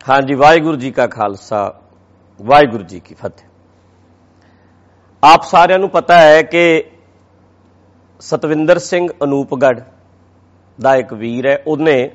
ਹਾਂਜੀ, 0.00 0.34
ਵਾਹਿਗੁਰੂ 0.34 0.76
ਜੀ 0.76 0.90
ਕਾ 0.90 1.06
ਖਾਲਸਾ, 1.06 1.58
ਵਾਹਿਗੁਰੂ 2.40 2.84
ਜੀ 2.84 3.00
ਕੀ 3.00 3.14
ਫਤਿਹ। 3.14 3.48
ਆਪ 5.22 5.42
ਸਾਰਿਆਂ 5.42 5.78
ਨੂੰ 5.78 5.88
ਪਤਾ 5.90 6.16
ਹੈ 6.18 6.40
ਕਿ 6.42 6.62
ਸਤਵਿੰਦਰ 8.20 8.78
ਸਿੰਘ 8.78 9.08
ਅਨੂਪਗੜ 9.24 9.80
ਦਾ 10.78 10.94
ਇੱਕ 10.96 11.12
ਵੀਰ 11.14 11.46
ਹੈ, 11.46 11.56
ਉਹਨੇ 11.66 12.10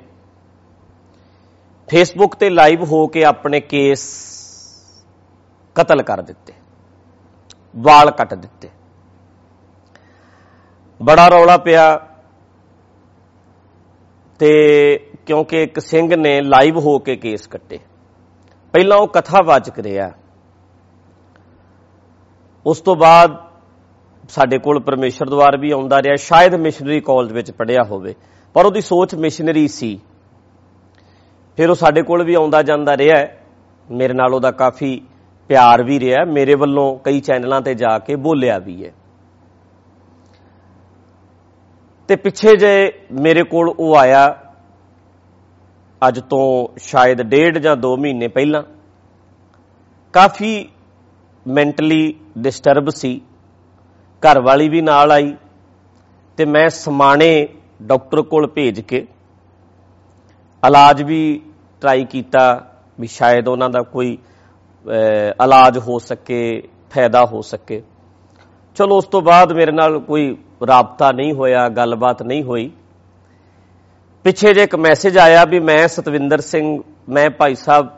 ਫੇਸਬੁੱਕ 1.88 2.36
ਤੇ 2.36 2.50
ਲਾਈਵ 2.50 2.84
ਹੋ 2.84 3.06
ਕੇ 3.08 3.24
ਆਪਣੇ 3.26 3.60
ਕੇਸ 3.62 4.08
ਕਤਲ 5.76 6.02
ਕਰ 6.04 6.22
ਦਿੱਤੇ, 6.22 6.54
ਵਾਲ 7.78 8.12
ਕੱਟ 8.12 8.34
ਦਿੱਤੇ। 8.34 8.70
ਬੜਾ 11.00 11.28
ਰੌਲਾ 11.30 11.58
ਪਿਆ 11.58 11.98
ਤੇ 14.40 14.54
ਕਿਉਂਕਿ 15.26 15.64
ਇੱਕ 15.64 15.80
ਸਿੰਘ 15.80 16.16
ਨੇ 16.16 16.42
ਲਾਈਵ 16.42 16.80
ਹੋ 16.80 17.00
ਕੇ 17.00 17.16
ਕੇਸ 17.16 17.48
ਕੱਟੇ। 17.48 17.80
ਪਹਿਲਾਂ 18.74 18.98
ਉਹ 18.98 19.08
ਕਥਾਵਾਚਕ 19.08 19.80
ਰਿਹਾ। 19.80 20.12
ਉਸ 22.66 22.82
ਤੋਂ 22.82 22.96
ਬਾਅਦ 22.96 23.38
ਸਾਡੇ 24.30 24.58
ਕੋਲ 24.58 24.80
ਪਰਮੇਸ਼ਰ 24.80 25.30
ਦਵਾਰ 25.30 25.58
ਵੀ 25.58 25.72
ਆਉਂਦਾ 25.72 26.00
ਰਿਹਾ। 26.00 26.16
ਸ਼ਾਇਦ 26.16 26.56
ਮਿਸ਼ਨਰੀ 26.56 27.00
ਕਾਲਜ 27.00 27.32
ਵਿੱਚ 27.32 27.52
ਪੜਿਆ 27.52 27.84
ਹੋਵੇ, 27.84 28.16
ਪਰ 28.54 28.66
ਉਹਦੀ 28.66 28.82
ਸੋਚ 28.82 29.16
ਮਿਸ਼ਨਰੀ 29.16 29.68
ਸੀ। 29.68 30.02
ਫਿਰ 31.58 31.70
ਉਹ 31.70 31.76
ਸਾਡੇ 31.76 32.02
ਕੋਲ 32.02 32.24
ਵੀ 32.24 32.34
ਆਉਂਦਾ 32.34 32.64
ਜਾਂਦਾ 32.64 32.98
ਰਿਹਾ। 32.98 33.28
ਮੇਰੇ 33.92 34.14
ਨਾਲ 34.14 34.34
ਉਹਦਾ 34.34 34.52
ਕਾਫੀ 34.52 35.02
ਪਿਆਰ 35.48 35.84
ਵੀ 35.84 36.00
ਰਿਹਾ। 36.00 36.26
ਮੇਰੇ 36.26 36.56
ਵੱਲੋਂ 36.56 36.98
ਕਈ 36.98 37.20
ਚੈਨਲਾਂ 37.20 37.62
ਤੇ 37.62 37.76
ਜਾ 37.76 38.00
ਕੇ 38.00 38.16
ਬੋਲਿਆ 38.16 38.58
ਵੀ 38.58 38.86
ਹੈ। 38.86 38.92
ਤੇ 42.08 42.16
ਪਿੱਛੇ 42.16 42.56
ਜੇ 42.56 42.92
ਮੇਰੇ 43.12 43.44
ਕੋਲ 43.44 43.76
ਉਹ 43.80 43.98
ਆਇਆ 43.98 44.45
ਅੱਜ 46.08 46.20
ਤੋਂ 46.30 46.80
ਸ਼ਾਇਦ 46.82 47.22
ਡੇਢ 47.22 47.58
ਜਾਂ 47.58 47.76
2 47.78 47.96
ਮਹੀਨੇ 47.98 48.28
ਪਹਿਲਾਂ 48.28 48.64
ਕਾਫੀ 50.14 50.54
ਮੈਂਟਲੀ 51.46 52.14
ਡਿਸਟਰਬ 52.38 52.90
ਸੀ। 52.90 53.20
ਘਰ 54.24 54.40
ਵਾਲੀ 54.40 54.70
ਵੀ 54.70 54.82
ਨਾਲ 54.82 55.12
ਆਈ 55.12 55.36
ਤੇ 56.38 56.46
ਮੈਂ 56.46 56.68
ਸਮਾਣੇ 56.70 57.48
ਡਾਕਟਰ 57.82 58.22
ਕੋਲ 58.22 58.48
ਭੇਜ 58.48 58.80
ਕੇ 58.82 59.06
ਇਲਾਜ 60.64 61.02
ਵੀ 61.04 61.42
ਟਰਾਈ 61.82 62.06
ਕੀਤਾ 62.06 62.46
ਵੀ 63.00 63.08
ਸ਼ਾਇਦ 63.08 63.48
ਉਹਨਾਂ 63.48 63.70
ਦਾ 63.70 63.82
ਕੋਈ 63.82 64.18
ਇਲਾਜ 65.44 65.78
ਹੋ 65.78 65.98
ਸਕੇ, 66.00 66.64
ਫਾਇਦਾ 66.92 67.26
ਹੋ 67.26 67.42
ਸਕੇ। 67.42 67.82
ਚਲੋ 68.78 68.98
ਉਸ 68.98 69.06
ਤੋਂ 69.06 69.22
ਬਾਅਦ 69.22 69.52
ਮੇਰੇ 69.54 69.72
ਨਾਲ 69.72 70.00
ਕੋਈ 70.00 70.36
ਰਾਬਤਾ 70.68 71.12
ਨਹੀਂ 71.12 71.34
ਹੋਇਆ, 71.34 71.68
ਗੱਲਬਾਤ 71.70 72.24
ਨਹੀਂ 72.24 72.44
ਹੋਈ। 72.44 72.72
ਪਿੱਛੇ 74.26 74.54
ਜੇ 74.54 74.64
ਇੱਕ 74.64 74.76
ਮੈਸੇਜ 74.76 75.18
ਆਇਆ 75.18 75.46
ਵੀ 75.46 75.60
ਮੈਂ 75.60 75.88
ਸਤਵਿੰਦਰ 75.88 76.42
ਸਿੰਘ, 76.42 76.82
ਮੈਂ 77.10 77.30
ਭਾਈ 77.30 77.56
ਸਾਹਿਬ 77.56 77.90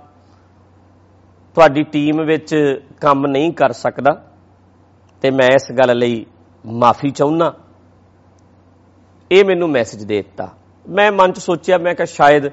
ਤੁਹਾਡੀ 1.55 1.83
ਟੀਮ 1.83 2.25
ਵਿੱਚ 2.25 2.55
ਕੰਮ 3.01 3.27
ਨਹੀਂ 3.27 3.51
ਕਰ 3.51 3.71
ਸਕਦਾ 3.71 4.11
ਤੇ 5.21 5.31
ਮੈਂ 5.31 5.47
ਇਸ 5.47 5.71
ਗੱਲ 5.71 5.97
ਲਈ 5.97 6.25
ਮਾਫੀ 6.65 7.09
ਚਾਹੁੰਦਾ। 7.09 7.53
ਇਹ 9.31 9.45
ਮੈਨੂੰ 9.45 9.69
ਮੈਸੇਜ 9.69 10.03
ਦੇ 10.03 10.15
ਦਿੱਤਾ। 10.15 10.49
ਮੈਂ 10.89 11.11
ਮਨ 11.11 11.31
'ਚ 11.31 11.37
ਸੋਚਿਆ, 11.37 11.77
ਮੈਂ 11.77 11.95
ਕਿ 11.95 12.05
ਸ਼ਾਇਦ 12.05 12.47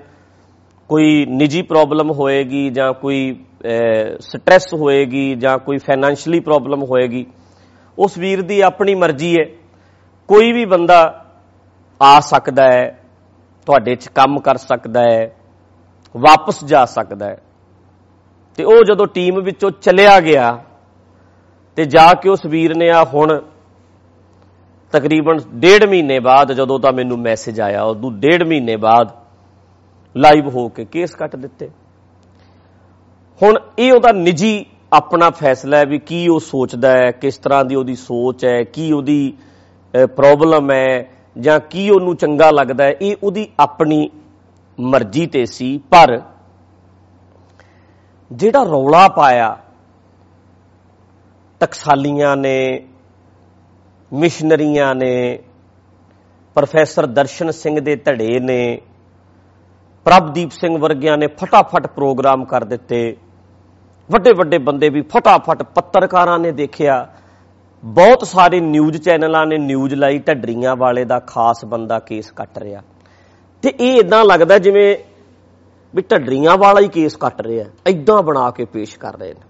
ਕੋਈ 0.88 1.26
ਨਿੱਜੀ 1.26 1.62
ਪ੍ਰੋਬਲਮ 1.62 2.10
ਹੋਏਗੀ 2.10 2.70
ਜਾਂ 2.70 2.92
ਕੋਈ 2.92 3.44
ਸਟ੍ਰੈਸ 4.20 4.74
ਹੋਏਗੀ 4.74 5.34
ਜਾਂ 5.34 5.58
ਕੋਈ 5.58 5.78
ਫਾਈਨੈਂਸ਼ੀਅਲੀ 5.78 6.40
ਪ੍ਰੋਬਲਮ 6.40 6.82
ਹੋਏਗੀ। 6.82 7.26
ਉਸ 7.98 8.18
ਵੀਰ 8.18 8.42
ਦੀ 8.42 8.60
ਆਪਣੀ 8.60 8.94
ਮਰਜ਼ੀ 8.94 9.36
ਹੈ। 9.36 9.44
ਕੋਈ 10.28 10.52
ਵੀ 10.52 10.64
ਬੰਦਾ 10.64 11.24
ਆ 12.02 12.20
ਸਕਦਾ 12.20 12.72
ਹੈ। 12.72 13.03
ਤੁਹਾਡੇ 13.66 13.94
'ਚ 13.94 14.08
ਕੰਮ 14.14 14.38
ਕਰ 14.40 14.56
ਸਕਦਾ 14.56 15.00
ਹੈ, 15.02 15.30
ਵਾਪਸ 16.14 16.64
ਜਾ 16.64 16.84
ਸਕਦਾ 16.86 17.26
ਹੈ। 17.26 17.38
ਤੇ 18.58 18.64
ਉਹ 18.64 18.82
ਜਦੋਂ 18.84 19.06
ਟੀਮ 19.06 19.40
ਵਿੱਚੋਂ 19.42 19.70
ਚਲਿਆ 19.82 20.18
ਗਿਆ 20.20 20.50
ਤੇ 21.78 21.84
ਜਾ 21.84 22.12
ਕੇ 22.14 22.28
ਉਸ 22.28 22.44
ਵੀਰ 22.46 22.76
ਨੇ 22.76 22.90
ਆ 22.90 23.04
ਹੁਣ 23.04 23.40
ਤਕਰੀਬਨ 24.92 25.38
ਡੇਢ 25.54 25.84
ਮਹੀਨੇ 25.84 26.18
ਬਾਅਦ 26.20 26.52
ਜਦੋਂ 26.52 26.78
ਤਾਂ 26.80 26.92
ਮੈਨੂੰ 26.92 27.18
ਮੈਸੇਜ 27.18 27.60
ਆਇਆ, 27.60 27.82
ਉਦੋਂ 27.82 28.10
ਡੇਢ 28.12 28.42
ਮਹੀਨੇ 28.42 28.76
ਬਾਅਦ 28.76 29.08
ਲਾਈਵ 30.16 30.48
ਹੋ 30.48 30.68
ਕੇ 30.68 30.84
ਕੇਸ 30.84 31.14
ਕੱਟ 31.14 31.36
ਦਿੱਤੇ। 31.36 31.68
ਹੁਣ 33.40 33.58
ਇਹ 33.78 33.92
ਉਹਦਾ 33.92 34.12
ਨਿੱਜੀ 34.12 34.64
ਆਪਣਾ 34.92 35.30
ਫੈਸਲਾ 35.30 35.76
ਹੈ 35.76 35.84
ਵੀ 35.84 35.98
ਕੀ 35.98 36.26
ਉਹ 36.28 36.40
ਸੋਚਦਾ 36.40 36.90
ਹੈ, 36.90 37.10
ਕਿਸ 37.10 37.38
ਤਰ੍ਹਾਂ 37.38 37.64
ਦੀ 37.64 37.74
ਉਹਦੀ 37.74 37.94
ਸੋਚ 37.94 38.44
ਹੈ, 38.44 38.62
ਕੀ 38.64 38.92
ਉਹਦੀ 38.92 39.32
ਪ੍ਰੋਬਲਮ 40.16 40.70
ਹੈ 40.70 41.13
ਜਾਂ 41.36 41.60
ਕੀ 41.60 41.90
ਉਹਨੂੰ 41.90 42.16
ਚੰਗਾ 42.16 42.50
ਲੱਗਦਾ 42.50 42.84
ਹੈ, 42.84 42.90
ਇਹ 42.90 43.16
ਉਹਦੀ 43.22 43.48
ਆਪਣੀ 43.60 44.10
ਮਰਜ਼ੀ 44.80 45.26
ਤੇ 45.26 45.44
ਸੀ, 45.46 45.78
ਪਰ 45.90 46.20
ਜਿਹੜਾ 48.32 48.62
ਰੌਲਾ 48.62 49.08
ਪਾਇਆ, 49.08 49.56
ਟਕਸਾਲੀਆਂ 51.60 52.36
ਨੇ, 52.36 52.86
ਮਿਸ਼ਨਰੀਆਂ 54.12 54.94
ਨੇ, 54.94 55.38
ਪ੍ਰੋਫੈਸਰ 56.56 57.06
ਦਰਸ਼ਨ 57.06 57.50
ਸਿੰਘ 57.50 57.80
ਦੇ 57.80 57.96
ਧੜੇ 57.96 58.40
ਨੇ, 58.40 58.80
ਪ੍ਰਭਦੀਪ 60.04 60.50
ਸਿੰਘ 60.50 60.78
ਵਰਗਿਆਂ 60.78 61.18
ਨੇ 61.18 61.26
ਫਟਾਫਟ 61.26 61.86
ਪ੍ਰੋਗਰਾਮ 61.86 62.44
ਕਰ 62.44 62.64
ਦਿੱਤੇ। 62.64 63.16
ਵੱਡੇ 64.10 64.32
ਵੱਡੇ 64.32 64.58
ਬੰਦੇ 64.58 64.88
ਵੀ 64.88 65.00
ਫਟਾਫਟ 65.02 65.62
ਪੱਤਰਕਾਰਾਂ 65.62 66.38
ਨੇ 66.38 66.52
ਦੇਖਿਆ 66.52 67.08
ਬਹੁਤ 67.84 68.26
ਸਾਰੇ 68.26 68.60
ਨਿਊਜ਼ 68.60 69.02
ਚੈਨਲਾਂ 69.02 69.46
ਨੇ 69.46 69.56
ਨਿਊਜ਼ 69.58 69.94
ਲਾਈ, 69.94 70.18
ਢੱਡਰੀਆਂ 70.18 70.76
ਵਾਲੇ 70.76 71.04
ਦਾ, 71.04 71.18
ਖਾਸ 71.18 71.64
ਬੰਦਾ 71.64 71.98
ਕੇਸ 71.98 72.30
ਕੱਟ 72.30 72.58
ਰਿਹਾ। 72.58 72.80
ਤੇ 73.62 73.72
ਇਹ 73.80 73.98
ਇਦਾਂ 74.00 74.24
ਲੱਗਦਾ 74.24 74.58
ਜਿਵੇਂ 74.58 74.96
ਵੀ 75.94 76.02
ਢੱਡਰੀਆਂ 76.02 76.56
ਵਾਲਾ 76.58 76.80
ਹੀ 76.80 76.88
ਕੇਸ 76.88 77.16
ਕੱਟ 77.16 77.40
ਰਿਹਾ। 77.40 77.64
ਇਦਾਂ 77.86 78.22
ਬਣਾ 78.22 78.50
ਕੇ 78.50 78.64
ਪੇਸ਼ 78.64 78.98
ਕਰ 78.98 79.18
ਰਹੇ 79.18 79.34
ਨੇ। 79.34 79.40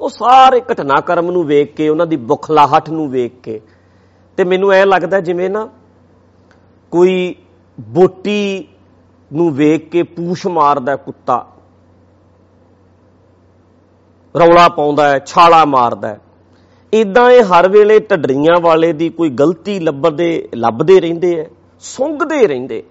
ਉਹ 0.00 0.08
ਸਾਰੇ 0.08 0.60
ਘਟਨਾਕ੍ਰਮ 0.72 1.30
ਨੂੰ 1.30 1.44
ਵੇਖ 1.44 1.74
ਕੇ, 1.74 1.88
ਉਹਨਾਂ 1.88 2.06
ਦੀ 2.06 2.16
ਬੁਖਲਾਹਟ 2.16 2.90
ਨੂੰ 2.90 3.10
ਵੇਖ 3.10 3.40
ਕੇ, 3.42 3.60
ਤੇ 4.36 4.44
ਮੈਨੂੰ 4.44 4.72
ਐ 4.72 4.84
ਲੱਗਦਾ 4.84 5.20
ਜਿਵੇਂ 5.20 5.50
ਨਾ 5.50 5.68
ਕੋਈ 6.92 7.34
ਬੋਟੀ 7.80 8.68
ਨੂੰ 9.32 9.50
ਵੇਖ 9.54 9.88
ਕੇ 9.90 10.02
ਪੂਛ 10.02 10.46
ਮਾਰਦਾ 10.46 10.96
ਕੁੱਤਾ, 10.96 11.46
ਰੌਲਾ 14.34 14.68
ਪਾਉਂਦਾ 14.68 15.08
ਹੈ, 15.08 15.18
ਛਾਲਾ 15.18 15.64
ਮਾਰਦਾ 15.64 16.08
ਹੈ। 16.08 16.20
ਇਦਾਂ 16.92 17.30
ਇਹ 17.30 17.44
ਹਰ 17.44 17.68
ਵੇਲੇ 17.68 17.98
ਢੱਡਰੀਆਂ 17.98 18.60
ਵਾਲੇ 18.60 18.92
ਦੀ 18.92 19.08
ਕੋਈ 19.08 19.30
ਗਲਤੀ 19.30 19.80
ਲੱਭਦੇ 19.80 20.48
ਲੱਭਦੇ 20.54 21.00
ਰਹਿੰਦੇ 21.00 21.40
ਐ, 21.40 21.44
ਸੁੰਘਦੇ 21.80 22.46
ਰਹਿੰਦੇ। 22.46 22.82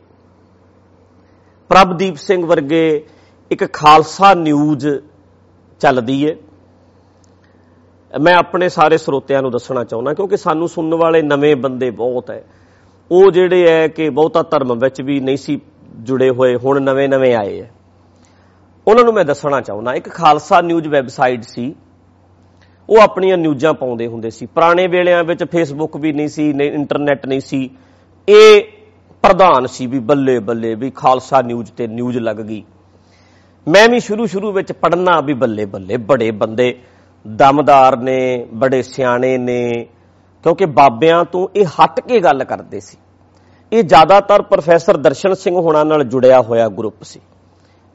ਪ੍ਰਭਦੀਪ 1.69 2.15
ਸਿੰਘ 2.15 2.45
ਵਰਗੇ 2.45 3.05
ਇੱਕ 3.51 3.73
ਖਾਲਸਾ 3.73 4.33
ਨਿਊਜ਼ 4.33 4.87
ਚੱਲਦੀ 5.79 6.25
ਏ 6.25 6.35
ਮੈਂ 8.21 8.35
ਆਪਣੇ 8.35 8.69
ਸਾਰੇ 8.69 8.97
ਸਰੋਤਿਆਂ 8.97 9.41
ਨੂੰ 9.41 9.51
ਦੱਸਣਾ 9.51 9.83
ਚਾਹੁੰਦਾ, 9.83 10.13
ਕਿਉਂਕਿ 10.13 10.37
ਸਾਨੂੰ 10.37 10.67
ਸੁਣਨ 10.67 10.95
ਵਾਲੇ 10.95 11.21
ਨਵੇਂ 11.21 11.55
ਬੰਦੇ 11.55 11.89
ਬਹੁਤ 11.89 12.31
ਐ। 12.31 12.39
ਉਹ 13.11 13.31
ਜਿਹੜੇ 13.31 13.65
ਐ 13.69 13.87
ਕਿ 13.87 14.09
ਬਹੁਤਾ 14.09 14.41
ਧਰਮ 14.41 14.79
ਵਿੱਚ 14.79 15.01
ਵੀ 15.01 15.19
ਨਹੀਂ 15.19 15.37
ਸੀ 15.37 15.61
ਜੁੜੇ 15.99 16.29
ਹੋਏ, 16.29 16.55
ਹੁਣ 16.55 16.81
ਨਵੇਂ-ਨਵੇਂ 16.81 17.35
ਆਏ 17.35 17.61
ਐ। 17.61 17.65
ਉਹਨਾਂ 18.87 19.03
ਨੂੰ 19.03 19.13
ਮੈਂ 19.13 19.25
ਦੱਸਣਾ 19.25 19.61
ਚਾਹੁੰਦਾ, 19.61 19.93
ਇੱਕ 19.93 20.09
ਖਾਲਸਾ 20.09 20.61
ਨਿਊਜ਼ 20.61 20.87
ਵੈਬਸਾਈਟ 20.87 21.43
ਸੀ 21.43 21.75
ਉਹ 22.89 23.01
ਆਪਣੀਆਂ 23.01 23.37
ਨਿਊਜ਼ਾਂ 23.37 23.73
ਪਾਉਂਦੇ 23.73 24.07
ਹੁੰਦੇ 24.07 24.29
ਸੀ। 24.29 24.45
ਪੁਰਾਣੇ 24.45 24.87
ਵੇਲਿਆਂ 24.87 25.23
ਵਿੱਚ 25.23 25.43
ਫੇਸਬੁੱਕ 25.43 25.97
ਵੀ 25.97 26.11
ਨਹੀਂ 26.13 26.27
ਸੀ 26.27 26.49
ਇੰਟਰਨੈਟ 26.49 27.25
ਨਹੀਂ 27.25 27.39
ਸੀ। 27.39 27.69
ਇਹ 28.27 28.61
ਪ੍ਰਧਾਨ 29.23 29.65
ਸੀ 29.65 29.87
ਵੀ 29.87 29.99
ਬੱਲੇ 29.99 30.39
ਬੱਲੇ 30.39 30.73
ਵੀ 30.75 30.89
ਖਾਲਸਾ 30.91 31.41
ਨਿਊਜ਼ 31.41 31.71
ਤੇ 31.71 31.87
ਨਿਊਜ਼ 31.87 32.17
ਲੱਗ 32.17 32.35
ਗਈ। 32.35 32.63
ਮੈਂ 33.67 33.87
ਵੀ 33.89 33.99
ਸ਼ੁਰੂ 33.99 34.25
ਸ਼ੁਰੂ 34.25 34.51
ਵਿੱਚ 34.51 34.71
ਪੜਨਾ 34.71 35.19
ਵੀ 35.21 35.33
ਬੱਲੇ 35.33 35.65
ਬੱਲੇ, 35.65 35.97
ਬੜੇ 35.97 36.31
ਬੰਦੇ 36.31 36.75
ਦਮਦਾਰ 37.25 37.97
ਨੇ, 37.97 38.47
ਬੜੇ 38.53 38.81
ਸਿਆਣੇ 38.81 39.37
ਨੇ, 39.37 39.87
ਕਿਉਂਕਿ 40.43 40.65
ਬਾਬਿਆਂ 40.65 41.23
ਤੋਂ 41.25 41.47
ਇਹ 41.55 41.65
ਹਟ 41.65 41.99
ਕੇ 41.99 42.19
ਗੱਲ 42.19 42.43
ਕਰਦੇ 42.43 42.79
ਸੀ। 42.79 42.97
ਇਹ 43.71 43.83
ਜ਼ਿਆਦਾਤਰ 43.83 44.41
ਪ੍ਰੋਫੈਸਰ 44.41 44.97
ਦਰਸ਼ਨ 44.97 45.33
ਸਿੰਘ 45.33 45.55
ਹੋਣਾ 45.55 45.83
ਨਾਲ 45.83 46.03
ਜੁੜਿਆ 46.03 46.41
ਹੋਇਆ 46.41 46.67
ਗਰੁੱਪ 46.69 47.03
ਸੀ। 47.03 47.19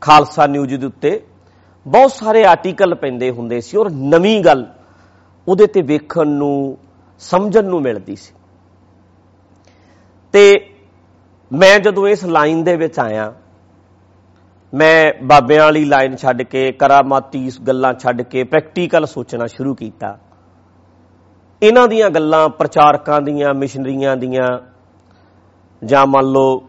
ਖਾਲਸਾ 0.00 0.46
ਨਿਊਜ਼ 0.46 0.74
ਦੇ 0.74 0.86
ਉੱਤੇ 0.86 1.20
ਬਹੁਤ 1.86 2.12
ਸਾਰੇ 2.12 2.44
ਆਰਟੀਕਲ 2.44 2.94
ਪੈਂਦੇ 2.94 3.30
ਹੁੰਦੇ 3.30 3.60
ਸੀ 3.60 3.76
ਔਰ 3.76 3.90
ਨਵੀਂ 3.90 4.40
ਗੱਲ 4.40 4.66
ਉਹਦੇ 5.48 5.66
ਤੇ 5.66 5.82
ਵੇਖਣ 5.82 6.28
ਨੂੰ, 6.28 6.78
ਸਮਝਣ 7.18 7.64
ਨੂੰ 7.64 7.82
ਮਿਲਦੀ 7.82 8.16
ਸੀ। 8.16 8.34
ਤੇ 10.32 10.74
ਮੈਂ 11.52 11.78
ਜਦੋਂ 11.78 12.08
ਇਸ 12.08 12.24
ਲਾਈਨ 12.24 12.64
ਦੇ 12.64 12.76
ਵਿੱਚ 12.76 12.98
ਆਇਆ, 12.98 13.34
ਮੈਂ 14.74 15.12
ਬਾਬਿਆਂ 15.22 15.64
ਵਾਲੀ 15.64 15.84
ਲਾਈਨ 15.84 16.16
ਛੱਡ 16.16 16.42
ਕੇ, 16.42 16.72
ਕਰਾਮਾਤੀ 16.72 17.50
ਗੱਲਾਂ 17.66 17.94
ਛੱਡ 17.94 18.22
ਕੇ, 18.22 18.44
ਪ੍ਰੈਕਟੀਕਲ 18.44 19.06
ਸੋਚਣਾ 19.06 19.46
ਸ਼ੁਰੂ 19.46 19.74
ਕੀਤਾ। 19.74 20.18
ਇਹਨਾਂ 21.62 21.88
ਦੀਆਂ 21.88 22.10
ਗੱਲਾਂ 22.10 22.48
ਪ੍ਰਚਾਰਕਾਂ 22.48 23.20
ਦੀਆਂ, 23.20 23.54
ਮਿਸ਼ਨਰੀਆਂ 23.54 24.16
ਦੀਆਂ, 24.16 24.58
ਜਾਂ 25.84 26.06
ਮੰਨ 26.06 26.26
ਲਓ 26.26 26.68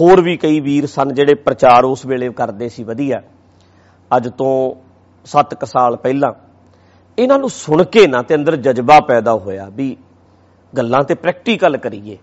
ਹੋਰ 0.00 0.20
ਵੀ 0.20 0.36
ਕਈ 0.36 0.60
ਵੀਰ 0.60 0.86
ਸਨ 0.86 1.14
ਜਿਹੜੇ 1.14 1.34
ਪ੍ਰਚਾਰ 1.34 1.84
ਉਸ 1.84 2.06
ਵੇਲੇ 2.06 2.28
ਕਰਦੇ 2.28 2.68
ਸੀ, 2.68 2.84
ਵਧੀਆ। 2.84 3.22
ਅੱਜ 4.16 4.28
ਤੋਂ 4.28 4.74
7 5.24 5.64
ਸਾਲ 5.64 5.96
ਪਹਿਲਾਂ 5.96 6.47
ਇਹਨਾਂ 7.18 7.38
ਨੂੰ 7.38 7.48
ਸੁਣ 7.50 7.82
ਕੇ 7.84 8.06
ਨਾ 8.06 8.22
ਤੇ 8.22 8.34
ਅੰਦਰ 8.34 8.56
ਜਜ਼ਬਾ 8.56 8.98
ਪੈਦਾ 9.00 9.32
ਹੋਇਆ 9.34 9.68
ਵੀ 9.68 9.96
ਗੱਲਾਂ 10.72 11.02
ਤੇ 11.04 11.14
ਪ੍ਰੈਕਟੀਕਲ 11.14 11.76
ਕਰੀਏ। 11.76 12.16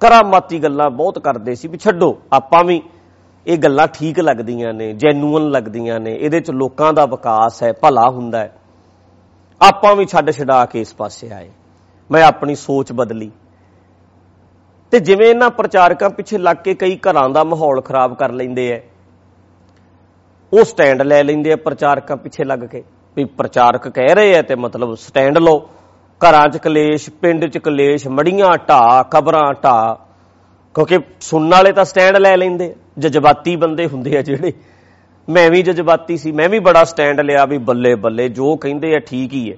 ਕਰਾਮਾਤੀ 0.00 0.58
ਗੱਲਾਂ 0.58 0.88
ਬਹੁਤ 0.90 1.18
ਕਰਦੇ 1.18 1.54
ਸੀ 1.54 1.68
ਵੀ 1.68 1.78
ਛੱਡੋ, 1.78 2.16
ਆਪਾਂ 2.32 2.64
ਵੀ 2.64 2.80
ਇਹ 3.46 3.58
ਗੱਲਾਂ 3.58 3.86
ਠੀਕ 3.86 4.20
ਲੱਗਦੀਆਂ 4.20 4.72
ਨੇ 4.74 4.92
ਜੈਨੂਅਨ 4.92 5.50
ਲੱਗਦੀਆਂ 5.50 5.98
ਨੇ, 6.00 6.14
ਇਹਦੇ 6.14 6.40
ਚ 6.40 6.50
ਲੋਕਾਂ 6.50 6.92
ਦਾ 6.92 7.06
ਵਿਕਾਸ 7.06 7.62
ਹੈ, 7.62 7.72
ਭਲਾ 7.72 8.08
ਹੁੰਦਾ 8.10 8.38
ਹੈ। 8.38 8.52
ਆਪਾਂ 9.60 9.94
ਵੀ 9.96 10.06
ਛੱਡ 10.06 10.30
ਛਡਾ 10.30 10.64
ਕੇ 10.66 10.80
ਇਸ 10.80 10.94
ਪਾਸੇ 10.94 11.30
ਆਏ। 11.30 11.50
ਮੈਂ 12.10 12.22
ਆਪਣੀ 12.22 12.54
ਸੋਚ 12.54 12.92
ਬਦਲੀ। 12.92 13.30
ਤੇ 14.92 15.00
ਜਿਵੇਂ 15.00 15.26
ਇਹਨਾਂ 15.26 15.50
ਪ੍ਰਚਾਰਕਾਂ 15.50 16.10
ਪਿੱਛੇ 16.10 16.38
ਲੱਗ 16.38 16.56
ਕੇ 16.56 16.74
ਕਈ 16.74 16.96
ਘਰਾਂ 16.98 17.28
ਦਾ 17.30 17.44
ਮਾਹੌਲ 17.44 17.80
ਖਰਾਬ 17.80 18.14
ਕਰ 18.14 18.32
ਲੈਂਦੇ 18.32 18.68
ਐ, 18.72 18.80
ਉਹ 20.52 20.64
ਸਟੈਂਡ 20.64 21.02
ਲੈ 21.02 21.22
ਲੈਂਦੇ 21.24 21.52
ਆ 21.52 21.56
ਪ੍ਰਚਾਰਕਾਂ 21.56 22.16
ਪਿੱਛੇ 22.16 22.44
ਲੱਗ 22.44 22.58
ਕੇ। 22.58 22.82
ਵੀ 23.16 23.24
ਪ੍ਰਚਾਰਕ 23.24 23.88
ਕਹਿ 23.88 24.14
ਰਹੇ 24.14 24.32
ਐ 24.32 24.42
ਤੇ 24.42 24.54
ਮਤਲਬ 24.54 24.94
ਸਟੈਂਡ 24.94 25.38
ਲਓ। 25.38 25.70
ਘਰਾਂ 26.20 26.48
'ਚ 26.48 26.56
ਕਲੇਸ਼, 26.56 27.10
ਪਿੰਡ 27.10 27.46
'ਚ 27.46 27.58
ਕਲੇਸ਼, 27.58 28.08
ਮੜੀਆਂ 28.08 28.58
ਢਾ 28.68 29.02
ਕਬਰਾਂ 29.02 29.54
ਢਾ 29.64 29.98
ਕਿਉਂਕਿ 30.74 30.98
ਸੁਣਨ 31.20 31.50
ਵਾਲੇ 31.50 31.72
ਤਾਂ 31.72 31.84
ਸਟੈਂਡ 31.84 32.16
ਲੈ 32.16 32.36
ਲੈਂਦੇ 32.36 32.74
ਜਜ਼ਬਾਤੀ 32.98 33.56
ਬੰਦੇ 33.56 33.86
ਹੁੰਦੇ 33.86 34.16
ਆ 34.16 34.22
ਜਿਹੜੇ। 34.22 34.52
ਮੈਂ 35.28 35.50
ਵੀ 35.50 35.62
ਜਜ਼ਬਾਤੀ 35.62 36.16
ਸੀ, 36.16 36.32
ਮੈਂ 36.32 36.48
ਵੀ 36.48 36.58
ਬੜਾ 36.58 36.84
ਸਟੈਂਡ 36.84 37.20
ਲਿਆ 37.20 37.44
ਵੀ 37.44 37.58
ਬੱਲੇ 37.58 37.94
ਬੱਲੇ, 37.94 38.28
ਜੋ 38.28 38.56
ਕਹਿੰਦੇ 38.56 38.94
ਆ 38.94 38.98
ਠੀਕ 38.98 39.32
ਹੀ 39.32 39.50
ਹੈ। 39.52 39.56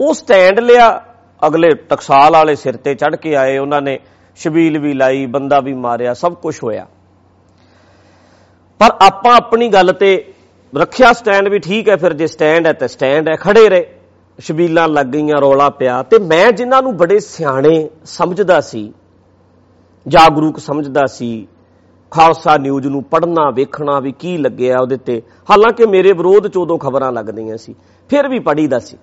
ਉਹ 0.00 0.14
ਸਟੈਂਡ 0.14 0.60
ਲਿਆ, 0.60 1.04
ਅਗਲੇ 1.46 1.68
ਟਕਸਾਲ 1.68 2.32
ਵਾਲੇ 2.32 2.54
ਸਿਰ 2.54 2.76
ਤੇ 2.76 2.94
ਚੜ 2.94 3.16
ਕੇ 3.16 3.36
ਆਏ, 3.36 3.58
ਉਹਨਾਂ 3.58 3.82
ਨੇ 3.82 3.98
ਸ਼ਬੀਲ 4.36 4.78
ਵੀ 4.78 4.92
ਲਾਈ, 4.92 5.26
ਬੰਦਾ 5.26 5.60
ਵੀ 5.60 5.74
ਮਾਰਿਆ, 5.74 6.14
ਸਭ 6.14 6.34
ਕੁਝ 6.34 6.58
ਹੋਇਆ। 6.64 6.86
ਪਰ 8.78 8.90
ਆਪਾਂ 9.00 9.36
ਆਪਣੀ 9.36 9.68
ਗੱਲ 9.68 9.92
ਤੇ 9.92 10.32
ਰੱਖਿਆ 10.72 11.12
ਸਟੈਂਡ 11.12 11.48
ਵੀ 11.48 11.58
ਠੀਕ 11.58 11.88
ਹੈ, 11.88 11.96
ਫਿਰ 11.96 12.12
ਜੇ 12.12 12.26
ਸਟੈਂਡ 12.26 12.66
ਹੈ 12.66 12.72
ਤੇ 12.72 12.88
ਸਟੈਂਡ 12.88 13.28
ਹੈ, 13.28 13.36
ਖੜੇ 13.36 13.68
ਰਹੇ। 13.68 13.86
ਸ਼ਬੀਲਾਂ 14.38 14.88
ਲੱਗ 14.88 15.06
ਗਈਆਂ, 15.06 15.40
ਰੋਲਾ 15.40 15.68
ਪਿਆ। 15.70 16.02
ਤੇ 16.02 16.18
ਮੈਂ 16.18 16.50
ਜਿਨ੍ਹਾਂ 16.52 16.82
ਨੂੰ 16.82 16.96
ਬੜੇ 16.96 17.18
ਸਿਆਣੇ 17.20 17.88
ਸਮਝਦਾ 18.04 18.60
ਸੀ, 18.60 18.92
ਜਾਗਰੂਕ 20.06 20.58
ਸਮਝਦਾ 20.58 21.06
ਸੀ, 21.06 21.48
ਖਾਲਸਾ 22.12 22.56
ਨਿਊਜ਼ 22.56 22.86
ਨੂੰ 22.86 23.02
ਪੜ੍ਹਨਾ, 23.02 23.50
ਵੇਖਣਾ 23.50 23.98
ਵੀ 24.00 24.12
ਕੀ 24.12 24.36
ਲੱਗਿਆ 24.38 24.78
ਉਹਦੇ 24.80 24.96
ਤੇ। 24.96 25.20
ਹਾਲਾਂਕਿ 25.50 25.86
ਮੇਰੇ 25.86 26.12
ਵਿਰੋਧ 26.12 26.48
ਚ 26.48 26.56
ਉਦੋਂ 26.56 26.78
ਖਬਰਾਂ 26.78 27.12
ਲੱਗਦੀਆਂ 27.12 27.56
ਸੀ, 27.56 27.74
ਫਿਰ 28.10 28.28
ਵੀ 28.28 28.38
ਪੜੀਦਾ 28.38 28.78
ਸੀ। 28.78 28.96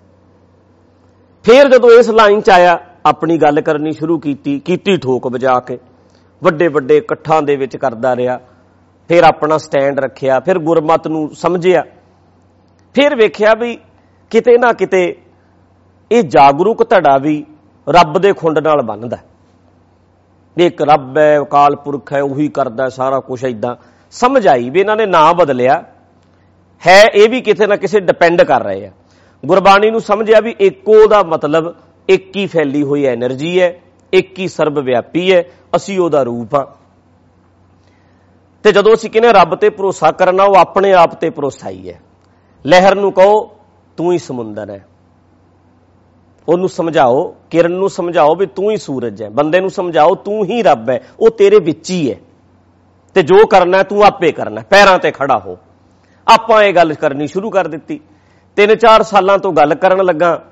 ਫਿਰ 1.46 1.70
ਜਦੋਂ 1.70 1.92
ਇਸ 1.92 2.10
ਲਾਈਨ 2.10 2.42
ਚ 2.42 2.50
ਆਇਆ, 2.50 2.78
ਆਪਣੀ 3.06 3.38
ਗੱਲ 3.38 3.62
ਕਰਨੀ 3.62 3.92
ਸ਼ੁਰੂ 3.92 4.20
ਕੀਤੀ 4.20 4.60
ਕੀਤੀ 4.60 4.98
ਠੋਕ 4.98 5.28
ਵਜਾ 5.28 5.60
ਕੇ। 5.60 5.78
ਵੱਡੇ 6.42 6.68
ਵੱਡੇ 6.68 6.98
ਇਕੱਠਾਂ 6.98 7.42
ਦੇ 7.42 7.56
ਵਿੱਚ 7.56 7.78
ਕਰਦਾ 7.78 8.16
ਰਿਹਾ। 8.16 8.40
ਫਿਰ 9.08 9.24
ਆਪਣਾ 9.24 9.58
ਸਟੈਂਡ 9.58 10.00
ਰੱਖਿਆ, 10.00 10.40
ਫਿਰ 10.40 10.60
ਗੁਰਮਤ 10.60 11.08
ਨੂੰ 11.08 11.30
ਸਮਝਿਆ। 11.36 11.84
ਫਿਰ 12.96 13.16
ਵੇਖਿਆ 13.16 13.54
ਵੀ 13.54 13.78
ਕਿਤੇ 14.32 14.58
ਨਾ 14.58 14.72
ਕਿਤੇ 14.74 15.04
ਇਹ 16.12 16.24
ਜਾਗਰੂਕ 16.24 16.84
ਧੜਾ 16.90 17.18
ਵੀ 17.18 17.46
ਰੱਬ 17.88 18.18
ਦੇ 18.18 18.34
ਖੁੰਡ 18.34 18.60
ਨਾਲ 18.60 18.82
ਬੰਨਦਾ। 18.82 19.18
ਇੱਕ 20.58 20.82
ਰੱਬ 20.82 21.18
ਹੈ, 21.18 21.42
ਅਕਾਲ 21.42 21.76
ਪੁਰਖ 21.76 22.14
ਹੈ, 22.14 22.22
ਉਹੀ 22.22 22.48
ਕਰਦਾ 22.48 22.90
ਸਾਰਾ 22.90 23.20
ਕੁਝ 23.20 23.44
ਇਦਾਂ 23.44 23.76
ਸਮਝ 24.12 24.48
ਆਈ 24.48 24.70
ਵੀ 24.70 24.80
ਇਹਨਾਂ 24.80 24.96
ਨੇ 24.96 25.06
ਨਾਂ 25.06 25.34
ਬਦਲਿਆ। 25.34 25.84
ਹੈ 26.82 27.02
ਇਹ 27.14 27.30
ਵੀ 27.30 27.42
ਕਿਤੇ 27.42 27.68
ਨਾ 27.68 27.76
ਕਿਸੇ 27.76 28.00
ਡਿਪੈਂਡ 28.00 28.42
ਕਰ 28.42 28.64
ਰਹੇ 28.64 28.86
ਆ। 28.86 28.92
ਗੁਰਬਾਣੀ 29.46 29.92
ਨੂੰ 29.92 30.02
ਸਮਝਿਆ 30.02 30.40
ਵੀ 30.40 30.56
ਇੱਕੋ 30.60 31.08
ਦਾ 31.08 31.24
ਮਤਲਬ 31.24 31.76
ਇੱਕ 32.10 32.36
ਹੀ 32.36 32.46
ਫੈਲੀ 32.48 32.84
ਹੋਈ 32.84 33.06
ਐਨਰਜੀ 33.06 33.62
ਹੈ, 33.62 33.80
ਇੱਕ 34.14 34.40
ਹੀ 34.40 34.48
ਸਰਬ 34.48 34.80
ਵਿਆਪੀ 34.80 35.34
ਹੈ, 35.34 35.44
ਅਸੀਂ 35.76 36.00
ਉਹਦਾ 36.00 36.24
ਰੂਪ 36.24 36.56
ਆ 36.56 36.76
ਤੇ 38.64 38.72
ਜਦੋਂ 38.72 38.94
ਅਸੀਂ 38.94 39.10
ਕਹਿੰਦੇ 39.10 39.34
ਰੱਬ 39.34 39.56
ਤੇ 39.56 39.70
ਭਰੋਸਾ 39.70 40.12
ਕਰਨਾ, 40.12 40.44
ਉਹ 40.44 40.56
ਆਪਣੇ 40.56 40.94
ਆਪ 40.94 41.16
ਤੇ 41.16 41.30
ਭਰੋਸਾ 41.30 41.70
ਹੀ 41.70 41.90
ਹੈ। 41.90 42.00
ਲਹਿਰ 42.66 42.96
ਨੂੰ 42.96 43.12
ਕਹੋ, 43.12 43.58
ਤੂੰ 43.98 44.14
ਹੀ 44.14 44.18
ਸਮੁੰਦਰ 44.18 44.70
ਹੈ। 44.70 44.86
ਉਹਨੂੰ 46.50 46.70
ਸਮਝਾਓ, 46.70 47.36
ਕਿਰਨ 47.50 47.72
ਨੂੰ 47.72 47.90
ਸਮਝਾਓ 47.90 48.36
ਵੀ 48.36 48.46
ਤੂੰ 48.46 48.72
ਹੀ 48.72 48.78
ਸੂਰਜ 48.78 49.24
ਹੈ। 49.24 49.30
ਬੰਦੇ 49.30 49.60
ਨੂੰ 49.60 49.70
ਸਮਝਾਓ, 49.70 50.16
ਤੂੰ 50.16 50.46
ਹੀ 50.46 50.64
ਰੱਬ 50.64 50.90
ਹੈ। 50.90 51.00
ਉਹ 51.20 51.30
ਤੇਰੇ 51.30 51.60
ਵਿੱਚ 51.60 51.92
ਹੀ 51.92 52.12
ਹੈ। 52.12 52.16
ਤੇ 53.14 53.24
ਜੋ 53.24 53.46
ਕਰਨਾ 53.46 53.84
ਤੂੰ 53.84 54.04
ਆਪੇ 54.04 54.32
ਕਰਨਾ 54.32 54.62
ਪੈਰਾਂ 54.70 55.00
ਤੇ 55.00 55.12
ਖੜਾ 55.12 55.38
ਹੋ। 55.46 55.58
ਆਪਾਂ 56.28 56.64
ਇਹ 56.64 56.74
ਗੱਲ 56.74 56.94
ਕਰਨੀ 56.94 57.28
ਸ਼ੁਰੂ 57.28 57.50
ਕਰ 57.50 57.68
ਦਿੱਤੀ। 57.68 58.00
3-4 58.56 59.04
ਸਾਲਾਂ 59.04 59.38
ਤੋਂ 59.38 59.54
ਗੱਲ 59.54 59.76
ਕਰਨ 59.76 60.06
ਲੱਗਾ। 60.06 60.44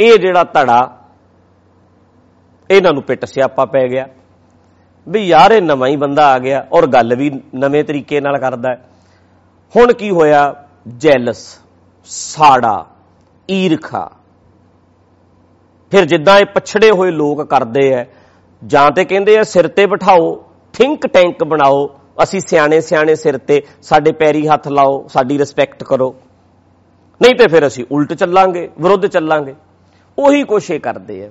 ਇਹ 0.00 0.18
ਜਿਹੜਾ 0.18 0.44
ਧੜਾ, 0.44 0.98
ਇਹਨਾਂ 2.70 2.92
ਨੂੰ 2.92 3.02
ਪਿੱਟ 3.02 3.24
ਸਿਆਪਾ 3.24 3.64
ਪੈ 3.64 3.88
ਗਿਆ। 3.88 4.08
ਵੀ 5.08 5.26
ਯਾਰ 5.26 5.50
ਇਹ 5.50 5.62
ਨਵਾਂ 5.62 5.88
ਹੀ 5.88 5.96
ਬੰਦਾ 5.96 6.26
ਆ 6.26 6.38
ਗਿਆ 6.38 6.66
ਔਰ 6.72 6.86
ਗੱਲ 6.86 7.14
ਵੀ 7.16 7.30
ਨਵੇਂ 7.54 7.84
ਤਰੀਕੇ 7.84 8.20
ਨਾਲ 8.20 8.38
ਕਰਦਾ 8.38 8.70
ਹੈ। 8.70 8.84
ਹੁਣ 9.76 9.92
ਕੀ 9.92 10.10
ਹੋਇਆ? 10.10 10.64
ਜੈਲਸ, 10.88 11.58
ਸਾੜਾ, 12.04 12.86
ਈਰਖਾ। 13.50 14.10
ਫਿਰ 15.90 16.04
ਜਿੱਦਾਂ 16.04 16.38
ਇਹ 16.38 16.46
ਪਛੜੇ 16.46 16.90
ਹੋਏ 16.90 17.10
ਲੋਕ 17.10 17.42
ਕਰਦੇ 17.42 17.92
ਐ, 17.92 18.04
ਜਾਂ 18.66 18.90
ਤੇ 18.90 19.04
ਕਹਿੰਦੇ 19.04 19.38
ਆ 19.38 19.42
ਸਿਰ 19.42 19.68
ਤੇ 19.68 19.86
ਬਿਠਾਓ, 19.86 20.44
ਥਿੰਕ 20.72 21.06
ਟੈਂਕ 21.06 21.44
ਬਣਾਓ, 21.44 21.88
ਅਸੀਂ 22.22 22.40
ਸਿਆਣੇ 22.40 22.80
ਸਿਆਣੇ 22.80 23.14
ਸਿਰ 23.14 23.38
ਤੇ 23.38 23.62
ਸਾਡੇ 23.82 24.12
ਪੈਰੀ 24.12 24.48
ਹੱਥ 24.48 24.68
ਲਾਓ, 24.68 25.06
ਸਾਡੀ 25.08 25.38
ਰਿਸਪੈਕਟ 25.38 25.84
ਕਰੋ। 25.84 26.14
ਨਹੀਂ 27.22 27.34
ਤੇ 27.34 27.48
ਫਿਰ 27.48 27.66
ਅਸੀਂ 27.66 27.84
ਉਲਟ 27.92 28.14
ਚੱਲਾਂਗੇ, 28.14 28.68
ਵਿਰੁੱਧ 28.80 29.06
ਚੱਲਾਂਗੇ। 29.06 29.54
ਉਹੀ 30.18 30.42
ਕੁਛ 30.44 30.70
ਇਹ 30.70 30.80
ਕਰਦੇ 30.80 31.26
ਆ 31.26 31.30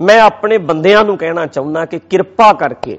ਮੈਂ 0.00 0.20
ਆਪਣੇ 0.20 0.58
ਬੰਦਿਆਂ 0.58 1.04
ਨੂੰ 1.04 1.16
ਕਹਿਣਾ 1.18 1.46
ਚਾਹੁੰਦਾ 1.46 1.84
ਕਿ 1.84 1.98
ਕਿਰਪਾ 1.98 2.52
ਕਰਕੇ 2.52 2.98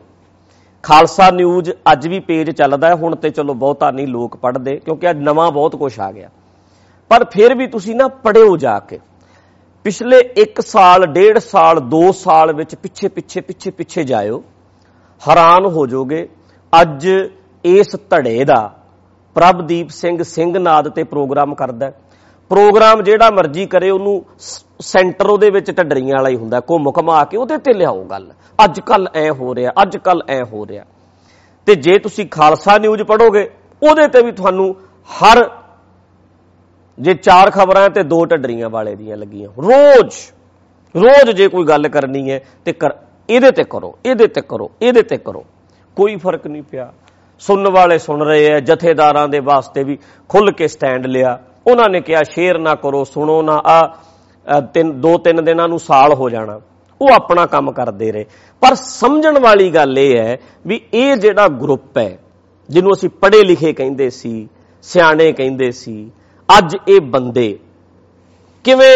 ਖਾਲਸਾ 0.84 1.32
ਨਿਊਜ਼ 1.32 1.72
ਅੱਜ 1.92 2.08
ਵੀ 2.08 2.20
ਪੇਜ 2.20 2.52
ਚੱਲਦਾ 2.52 2.88
ਹੈ। 2.88 2.96
ਹੁਣ 2.96 3.16
ਤੇ 3.16 3.30
ਚਲੋ 3.30 3.54
ਬਹੁਤਾ 3.54 3.92
ਨਹੀਂ, 3.92 4.08
ਲੋਕ 4.08 4.38
ਪੜ੍ਹਦੇ, 4.38 4.76
ਕਿਉਂਕਿ 4.76 5.10
ਅੱਜ 5.10 5.18
ਨਵਾਂ 5.18 5.52
ਬਹੁਤ 5.52 5.76
ਕੁਝ 5.76 6.00
ਆ 6.00 6.12
ਗਿਆ। 6.12 6.30
ਪਰ 7.10 7.24
ਫਿਰ 7.24 7.56
ਵੀ 7.56 7.68
ਤੁਸੀਂ 7.68 7.96
ਨਾ 7.96 8.08
ਪੜਿਓ 8.08 8.58
ਜਾ 8.58 8.80
ਕੇ। 8.80 9.00
ਪਿਛਲੇ 9.84 10.18
1 10.38 10.62
ਸਾਲ 10.62 11.06
1.5 11.06 11.40
ਸਾਲ 11.40 11.80
2 11.80 12.12
ਸਾਲ 12.12 12.54
ਵਿੱਚ 12.54 12.76
ਪਿੱਛੇ 12.76 13.08
ਪਿੱਛੇ 13.08 13.42
ਪਿੱਛੇ 13.42 13.72
ਪਿੱਛੇ 13.72 14.04
ਜਾਇਓ। 14.04 14.44
ਹੈਰਾਨ 15.30 15.66
ਹੋ 15.66 15.88
ਜਾਓਗੇ। 15.88 16.30
ਅੱਜ 16.82 17.08
ਇਸ 17.64 17.96
ਧੜੇ 18.10 18.44
ਦਾ 18.44 18.76
ਪ੍ਰਭਦੀਪ 19.36 19.90
ਸਿੰਘ 19.90 20.24
ਸਿੰਘਨਾਦ 20.24 20.90
ਤੇ 20.90 21.04
ਪ੍ਰੋਗਰਾਮ 21.04 21.56
ਕਰਦਾ 21.56 21.92
ਪ੍ਰੋਗਰਾਮ 22.50 23.02
ਜਿਹੜਾ 23.04 23.30
ਮਰਜ਼ੀ 23.30 23.66
ਕਰੇ, 23.66 23.90
ਉਹਨੂੰ 23.90 24.26
ਸੈਂਟਰ 24.80 25.30
ਉਹਦੇ 25.30 25.50
ਵਿੱਚ 25.50 25.72
ਢੱਡਰੀਆਂ 25.72 26.16
ਵਾਲਾ 26.16 26.30
ਹੀ 26.30 26.36
ਹੁੰਦਾ, 26.36 26.60
ਘੁੰਮ 26.60 26.92
ਘਮਾ 26.92 27.24
ਕੇ 27.24 27.38
ਉਹਦੇ 27.38 27.58
ਤੇ 27.58 27.74
ਲਿਆਓ 27.74 28.04
ਗੱਲ। 28.04 28.32
ਅੱਜ 28.64 28.80
ਕੱਲ 28.80 29.08
ਐ 29.16 29.30
ਹੋ 29.30 29.56
ਰਿਹਾ 29.56 29.72
ਅੱਜ 29.82 29.98
ਕੱਲ 29.98 30.22
ਐ 30.30 30.42
ਹੋ 30.44 30.66
ਰਿਹਾ। 30.68 30.84
ਤੇ 31.68 31.76
ਜੇ 31.76 31.98
ਤੁਸੀਂ 32.00 32.28
ਖਾਲਸਾ 32.28 32.78
ਨਿਊਜ਼ 32.78 33.04
ਪੜੋਗੇ 33.04 33.50
ਉਹਦੇ 33.82 34.08
ਤੇ 34.08 34.22
ਵੀ 34.22 34.32
ਤੁਹਾਨੂੰ 34.32 34.76
ਹਰ 35.10 35.50
ਜੇ 37.00 37.14
ਚਾਰ 37.14 37.52
ਖਬਰਾਂ 37.52 37.90
ਤੇ 37.90 38.04
ਦੋ 38.04 38.26
ਢੱਡਰੀਆਂ 38.26 38.70
ਵਾਲੇ 38.70 38.96
ਦੀਆਂ 38.96 39.18
ਲੱਗੀਆਂ। 39.18 39.50
ਰੋਜ਼ 39.62 40.16
ਰੋਜ਼ 40.96 41.32
ਜੇ 41.32 41.48
ਕੋਈ 41.48 41.66
ਗੱਲ 41.66 41.88
ਕਰਨੀ 41.88 42.32
ਹੈ, 42.32 42.40
ਤੇ 42.66 42.74
ਕਰ, 42.74 42.90
ਇਹਦੇ 43.30 43.52
ਤੇ 43.52 43.64
ਕਰੋ, 43.64 43.98
ਇਹਦੇ 44.06 44.28
ਤੇ 44.28 44.42
ਕਰੋ, 44.42 44.72
ਇਹਦੇ 44.82 45.02
ਤੇ 45.02 45.18
ਕਰੋ। 45.18 45.46
ਕੋਈ 45.98 46.16
ਫ਼ਰਕ 46.16 46.48
ਨਹੀਂ 46.48 46.64
ਪਿਆ। 46.64 46.92
ਸੁਣਨ 47.40 47.68
ਵਾਲੇ 47.68 47.98
ਸੁਣ 47.98 48.26
ਰਹੇ 48.26 48.52
ਆ 48.54 48.60
ਜਥੇਦਾਰਾਂ 48.60 49.28
ਦੇ 49.28 49.40
ਵਾਸਤੇ 49.40 49.84
ਵੀ 49.84 49.98
ਖੁੱਲ 50.30 50.52
ਕੇ 50.52 50.68
ਸਟੈਂਡ 50.68 51.06
ਲਿਆ। 51.06 51.40
ਉਹਨਾਂ 51.68 51.90
ਨੇ 51.90 52.02
ਕਿਹਾ 52.02 52.22
ਸ਼ੇਅਰ 52.24 52.58
ਨਾ 52.60 52.76
ਕਰੋ, 52.76 53.04
ਸੁਣੋ 53.04 53.42
ਨਾ, 53.42 53.62
ਆ 53.66 54.60
ਤਿੰਨ, 54.74 54.92
ਦੋ 55.02 55.18
ਤਿੰਨ 55.18 55.44
ਦਿਨਾਂ 55.44 55.68
ਨੂੰ 55.68 55.80
ਸਾਲ 55.80 56.14
ਹੋ 56.14 56.30
ਜਾਣਾ। 56.30 56.60
ਉਹ 57.02 57.10
ਆਪਣਾ 57.14 57.46
ਕੰਮ 57.46 57.72
ਕਰਦੇ 57.72 58.12
ਰਹੇ। 58.12 58.26
ਪਰ 58.62 58.76
ਸਮਝਣ 58.76 59.40
ਵਾਲੀ 59.40 59.70
ਗੱਲ 59.70 59.98
ਇਹ 60.00 60.18
ਹੈ 60.18 60.38
ਵੀ 60.68 60.80
ਇਹ 60.94 61.16
ਜਿਹੜਾ 61.16 61.48
ਗਰੁੱਪ 61.62 61.98
ਹੈ, 61.98 62.18
ਜਿਹਨੂੰ 62.70 62.94
ਅਸੀਂ 62.94 63.10
ਪੜ੍ਹੇ 63.22 63.44
ਲਿਖੇ 63.44 63.74
ਕਹਿੰਦੇ 63.74 64.10
ਸੀ, 64.10 64.48
ਸਿਆਣੇ 64.82 65.32
ਕਹਿੰਦੇ 65.32 65.72
ਸੀ, 65.72 66.12
ਅੱਜ 66.50 66.76
ਇਹ 66.88 67.02
ਬੰਦੇ 67.02 67.58
ਕਿਵੇਂ 68.66 68.96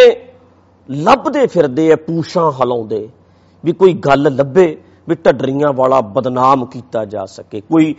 ਲੱਭਦੇ 0.90 1.46
ਫਿਰਦੇ 1.48 1.90
ਐ 1.92 1.96
ਪੂਛਾਂ 1.98 2.52
ਹਲਾਉਂਦੇ, 2.52 3.08
ਵੀ 3.64 3.72
ਕੋਈ 3.74 3.94
ਗੱਲ 3.94 4.36
ਲੱਭੇ 4.36 4.66
ਵੀ 5.10 5.16
ਢੱਡਰੀਆਂ 5.16 5.72
ਵਾਲਾ 5.74 6.02
ਬਦਨਾਮ 6.16 6.66
ਕੀਤਾ 6.66 7.06
ਜਾ 7.06 7.26
ਸਕੇ, 7.26 7.62
ਕੋਈ 7.62 7.96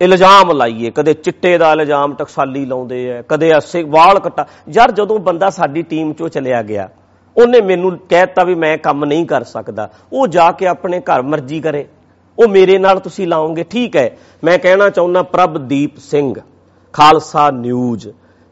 ਇਲਜ਼ਾਮ 0.00 0.50
ਲਾਈਏ, 0.52 0.90
ਕਦੇ 0.90 1.12
ਚਿੱਟੇ 1.14 1.56
ਦਾ 1.58 1.72
ਇਲਜ਼ਾਮ 1.72 2.14
ਟਕਸਾਲੀ 2.14 2.64
ਲਾਉਂਦੇ 2.66 3.08
ਐ, 3.10 3.20
ਕਦੇ 3.22 3.56
ਅਸੇ 3.58 3.82
ਵਾਲ 3.82 4.18
ਕਟਾ। 4.18 4.46
ਯਾਰ 4.68 4.92
ਜਦੋਂ 4.92 5.18
ਬੰਦਾ 5.18 5.50
ਸਾਡੀ 5.50 5.82
ਟੀਮ 5.82 6.12
ਚੋਂ 6.12 6.28
ਚਲਿਆ 6.28 6.62
ਗਿਆ, 6.62 6.88
ਉਹਨੇ 7.36 7.60
ਮੈਨੂੰ 7.60 7.96
ਕਹਿਤਾ 8.08 8.44
ਵੀ 8.44 8.54
ਮੈਂ 8.54 8.76
ਕੰਮ 8.78 9.04
ਨਹੀਂ 9.04 9.26
ਕਰ 9.26 9.44
ਸਕਦਾ। 9.44 9.88
ਉਹ 10.12 10.26
ਜਾ 10.28 10.50
ਕੇ 10.52 10.66
ਆਪਣੇ 10.66 11.00
ਘਰ 11.00 11.22
ਮਰਜ਼ੀ 11.22 11.60
ਕਰੇ। 11.60 11.86
ਉਹ 12.38 12.48
ਮੇਰੇ 12.48 12.78
ਨਾਲ 12.78 12.98
ਤੁਸੀਂ 12.98 13.26
ਲਾਓਗੇ 13.26 13.64
ਠੀਕ 13.64 13.96
ਹੈ 13.96 14.10
ਮੈਂ 14.44 14.58
ਕਹਿਣਾ 14.58 14.88
ਚਾਹੁੰਦਾ 14.90 15.22
ਪ੍ਰਭਦੀਪ 15.22 15.98
ਸਿੰਘ, 15.98 16.34
ਖਾਲਸਾ 16.94 17.50
ਨਿਊਜ਼। 17.50 18.08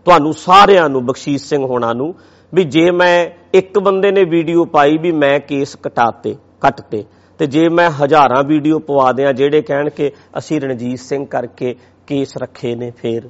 ਤੁਹਾਨੂੰ 0.06 0.32
ਸਾਰਿਆਂ 0.34 0.88
ਨੂੰ, 0.88 1.04
ਬਖਸ਼ੀਸ਼ 1.06 1.44
ਸਿੰਘ 1.44 1.64
ਹੋਣਾ 1.64 1.92
ਨੂੰ, 1.92 2.14
ਵੀ 2.52 2.64
ਜੇ 2.64 2.90
ਮੈਂ 2.90 3.26
ਇੱਕ 3.54 3.78
ਬੰਦੇ 3.78 4.10
ਨੇ 4.12 4.24
ਵੀਡੀਓ 4.24 4.64
ਪਾਈ 4.64 4.98
ਵੀ 4.98 5.12
ਮੈਂ 5.12 5.38
ਕੇਸ 5.40 5.76
ਕਟਾਤੇ, 5.76 6.36
ਕੱਟਤੇ 6.60 7.04
ਤੇ 7.42 7.46
ਜੇ 7.46 7.68
ਮੈਂ 7.68 7.90
ਹਜ਼ਾਰਾਂ 7.90 8.42
ਵੀਡੀਓ 8.44 8.78
ਪਵਾ 8.78 9.12
ਦਿਆਂ 9.12 9.32
ਜਿਹੜੇ 9.32 9.62
ਕਹਿਣ 9.62 9.88
ਕਿ 9.90 10.10
ਅਸੀਂ 10.38 10.60
ਰਣਜੀਤ 10.60 10.98
ਸਿੰਘ 10.98 11.24
ਕਰਕੇ 11.26 11.74
ਕੇਸ 12.06 12.36
ਰੱਖੇ 12.36 12.74
ਨੇ 12.74 12.90
ਫੇਰ। 12.90 13.28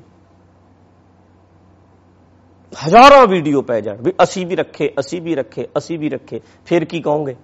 ਹਜ਼ਾਰਾਂ 2.72 3.26
ਵੀਡੀਓ 3.26 3.62
ਪੈ 3.62 3.80
ਜਾਣ 3.80 4.02
ਵੀ 4.02 4.12
ਅਸੀਂ 4.22 4.46
ਵੀ 4.46 4.56
ਰੱਖੇ, 4.56 4.90
ਅਸੀਂ 5.00 5.20
ਵੀ 5.22 5.34
ਰੱਖੇ, 5.34 5.66
ਅਸੀਂ 5.78 5.98
ਵੀ 5.98 6.08
ਰੱਖੇ, 6.08 6.40
ਫਿਰ 6.66 6.84
ਕੀ 6.84 7.00
ਕਹੋਗੇ? 7.00 7.36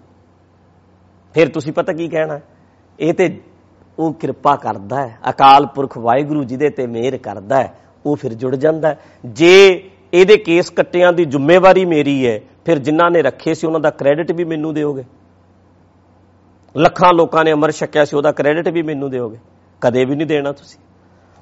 ਫਿਰ 1.34 1.48
ਤੁਸੀਂ 1.48 1.72
ਪਤਾ 1.72 1.92
ਕੀ 1.92 2.08
ਕਹਿਣਾ? 2.08 2.40
ਇਹ 2.98 3.14
ਤੇ 3.14 3.40
ਉਹ 3.98 4.12
ਕਿਰਪਾ 4.12 4.56
ਕਰਦਾ 4.56 5.06
ਹੈ, 5.06 5.18
ਅਕਾਲ 5.30 5.66
ਪੁਰਖ 5.66 5.98
ਵਾਹਿਗੁਰੂ 5.98 6.44
ਜਿਹਦੇ 6.44 6.70
ਤੇ 6.70 6.86
ਮਿਹਰ 6.86 7.16
ਕਰਦਾ 7.18 7.62
ਹੈ, 7.62 7.74
ਉਹ 8.06 8.16
ਫਿਰ 8.16 8.34
ਜੁੜ 8.34 8.54
ਜਾਂਦਾ 8.56 8.96
ਜੇ 9.24 9.90
ਇਹਦੇ 10.14 10.36
ਕੇਸ 10.36 10.70
ਕੱਟਿਆਂ 10.70 11.12
ਦੀ 11.12 11.24
ਜ਼ਿੰਮੇਵਾਰੀ 11.24 11.84
ਮੇਰੀ 11.84 12.26
ਹੈ, 12.26 12.40
ਫਿਰ 12.64 12.78
ਜਿਨ੍ਹਾਂ 12.78 13.10
ਨੇ 13.10 13.22
ਰੱਖੇ 13.22 13.54
ਸੀ 13.54 13.66
ਉਹਨਾਂ 13.66 13.80
ਦਾ 13.80 13.90
ਕ੍ਰੈਡਿਟ 13.90 14.32
ਵੀ 14.32 14.44
ਮੈਨੂੰ 14.44 14.74
ਦਿਓਗੇ। 14.74 15.04
ਲੱਖਾਂ 16.76 17.12
ਲੋਕਾਂ 17.12 17.44
ਨੇ 17.44 17.52
ਅਮਰ 17.52 17.70
ਛਕਿਆ 17.70 18.04
ਸੀ, 18.04 18.16
ਉਹਦਾ 18.16 18.32
ਕ੍ਰੈਡਿਟ 18.32 18.68
ਵੀ 18.68 18.82
ਮੈਨੂੰ 18.82 19.10
ਦਿਓਗੇ। 19.10 19.38
ਕਦੇ 19.80 20.04
ਵੀ 20.04 20.16
ਨਹੀਂ 20.16 20.26
ਦੇਣਾ 20.26 20.52
ਤੁਸੀਂ। 20.52 20.78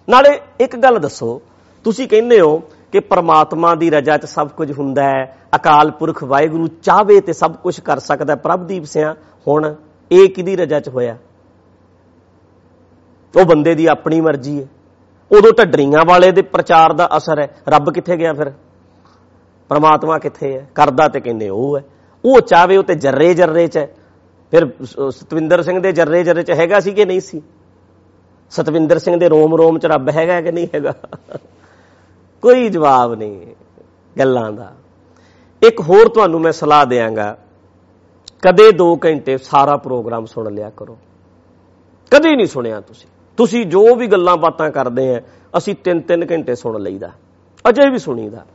ਨਾਲੇ 0.09 0.41
ਇੱਕ 0.61 0.77
ਗੱਲ 0.77 0.99
ਦੱਸੋ, 0.99 1.43
ਤੁਸੀਂ 1.85 2.09
ਕਹਿੰਦੇ 2.09 2.41
ਹੋ 2.41 2.63
ਕਿ 2.93 3.01
ਪ੍ਰਮਾਤਮਾ 3.01 3.75
ਦੀ 3.75 3.91
ਰਜ਼ਾ 3.91 4.17
'ਚ 4.17 4.25
ਸਭ 4.25 4.49
ਕੁਝ 4.49 4.79
ਹੁੰਦਾ 4.79 5.03
ਹੈ, 5.03 5.39
ਅਕਾਲ 5.57 5.91
ਪੁਰਖ 5.91 6.25
ਵਾਹਿਗੁਰੂ 6.25 6.67
ਚਾਹਵੇ 6.67 7.21
ਤੇ 7.21 7.33
ਸਭ 7.33 7.55
ਕੁਝ 7.55 7.81
ਕਰ 7.81 7.99
ਸਕਦਾ 7.99 8.33
ਹੈ। 8.33 8.39
ਪ੍ਰਭਦੀਪ 8.39 8.85
ਸਿਆ, 8.85 9.15
ਹੁਣ 9.49 9.75
ਇਹ 10.13 10.29
ਕਿਹਦੀ 10.29 10.57
ਰਜ਼ਾ 10.57 10.81
'ਚ 10.81 10.89
ਹੋਇਆ? 10.89 11.17
ਉਹ 13.37 13.45
ਬੰਦੇ 13.45 13.75
ਦੀ 13.75 13.87
ਆਪਣੀ 13.87 14.21
ਮਰਜ਼ੀ 14.21 14.63
ਹੈ। 14.63 14.69
ਉਦੋਂ 15.33 15.53
ਢੱਡਰੀਆਂ 15.59 16.05
ਵਾਲੇ 16.07 16.33
ਦੇ 16.33 16.43
ਪ੍ਰਚਾਰ 16.43 16.93
ਦਾ 16.93 17.09
ਅਸਰ 17.17 17.41
ਹੈ। 17.41 17.57
ਰੱਬ 17.69 17.93
ਕਿੱਥੇ 17.93 18.17
ਗਿਆ 18.17 18.33
ਫਿਰ? 18.33 18.53
ਪ੍ਰਮਾਤਮਾ 19.69 20.19
ਕਿੱਥੇ 20.19 20.59
ਹੈ? 20.59 20.69
ਕਰਦਾ 20.75 21.09
ਤੇ 21.09 21.21
ਕਹਿੰਦੇ 21.21 21.49
ਉਹ 21.49 21.79
ਹੈ। 21.79 21.85
ਉਹ 22.25 22.41
ਚਾਹਵੇ 22.41 22.77
ਉਹ 22.77 22.83
ਤੇ 22.83 22.95
ਜਰਰੇ 22.95 23.35
ਜਰਰੇ 23.35 23.67
'ਚ 23.67 23.77
ਹੈ। 23.77 23.89
ਫਿਰ 24.51 24.85
ਸ- 24.85 24.97
ਸਤਵਿੰਦਰ 25.11 25.63
ਸਿੰਘ 25.63 25.81
ਦੇ 25.81 25.93
ਜਰਰੇ 25.93 26.25
ਜਰਰੇ 26.25 26.43
'ਚ 26.43 26.51
ਹੈਗਾ 26.51 26.81
ਸੀ 26.81 26.93
ਕਿ 26.93 27.05
ਨਹੀਂ 27.05 27.21
ਸੀ? 27.21 27.43
ਸਤਵਿੰਦਰ 28.51 28.99
ਸਿੰਘ 28.99 29.17
ਦੇ 29.17 29.29
ਰੋਮ 29.29 29.55
ਰੋਮ 29.55 29.79
'ਚ 29.79 29.87
ਰੱਬ 29.87 30.09
ਹੈਗਾ 30.09 30.41
ਕਿ 30.41 30.53
ਨਹੀਂ 30.53 30.69
ਹੈਗਾ? 30.75 30.95
ਕੋਈ 32.43 32.69
ਜਵਾਬ 32.69 33.15
ਨਹੀਂ 33.15 33.47
ਗੱਲਾਂ 34.19 34.53
ਦਾ। 34.53 34.73
ਇੱਕ 35.63 35.81
ਹੋਰ 35.81 36.09
ਤੁਹਾਨੂੰ 36.09 36.41
ਮੈਂ 36.41 36.53
ਸਲਾਹ 36.53 36.87
ਦਿਆਂਗਾ। 36.87 37.39
ਕਦੇ 38.43 38.73
2 38.73 38.97
ਘੰਟੇ 39.05 39.39
ਸਾਰਾ 39.39 39.77
ਪ੍ਰੋਗਰਾਮ 39.77 40.27
ਸੁਣ 40.27 40.55
ਲਿਆ 40.55 40.71
ਕਰੋ। 40.77 40.99
ਕਦੇ 42.11 42.37
ਨਹੀਂ 42.37 42.47
ਸੁਣਿਆ 42.47 42.81
ਤੁਸੀਂ। 42.81 43.09
ਤੁਸੀਂ 43.37 43.67
ਜੋ 43.67 43.95
ਵੀ 43.95 44.07
ਗੱਲਾਂ 44.07 44.37
ਬਾਤਾਂ 44.37 44.71
ਕਰਦੇ 44.71 45.17
ਆ, 45.17 45.21
ਅਸੀਂ 45.57 45.75
3-3 45.85 46.27
ਘੰਟੇ 46.31 46.55
ਸੁਣ 46.55 46.81
ਲਈਦਾ। 46.81 47.11
ਅਜੇ 47.69 47.91
ਵੀ 47.91 47.99
ਸੁਣੀਦਾ। 47.99 48.47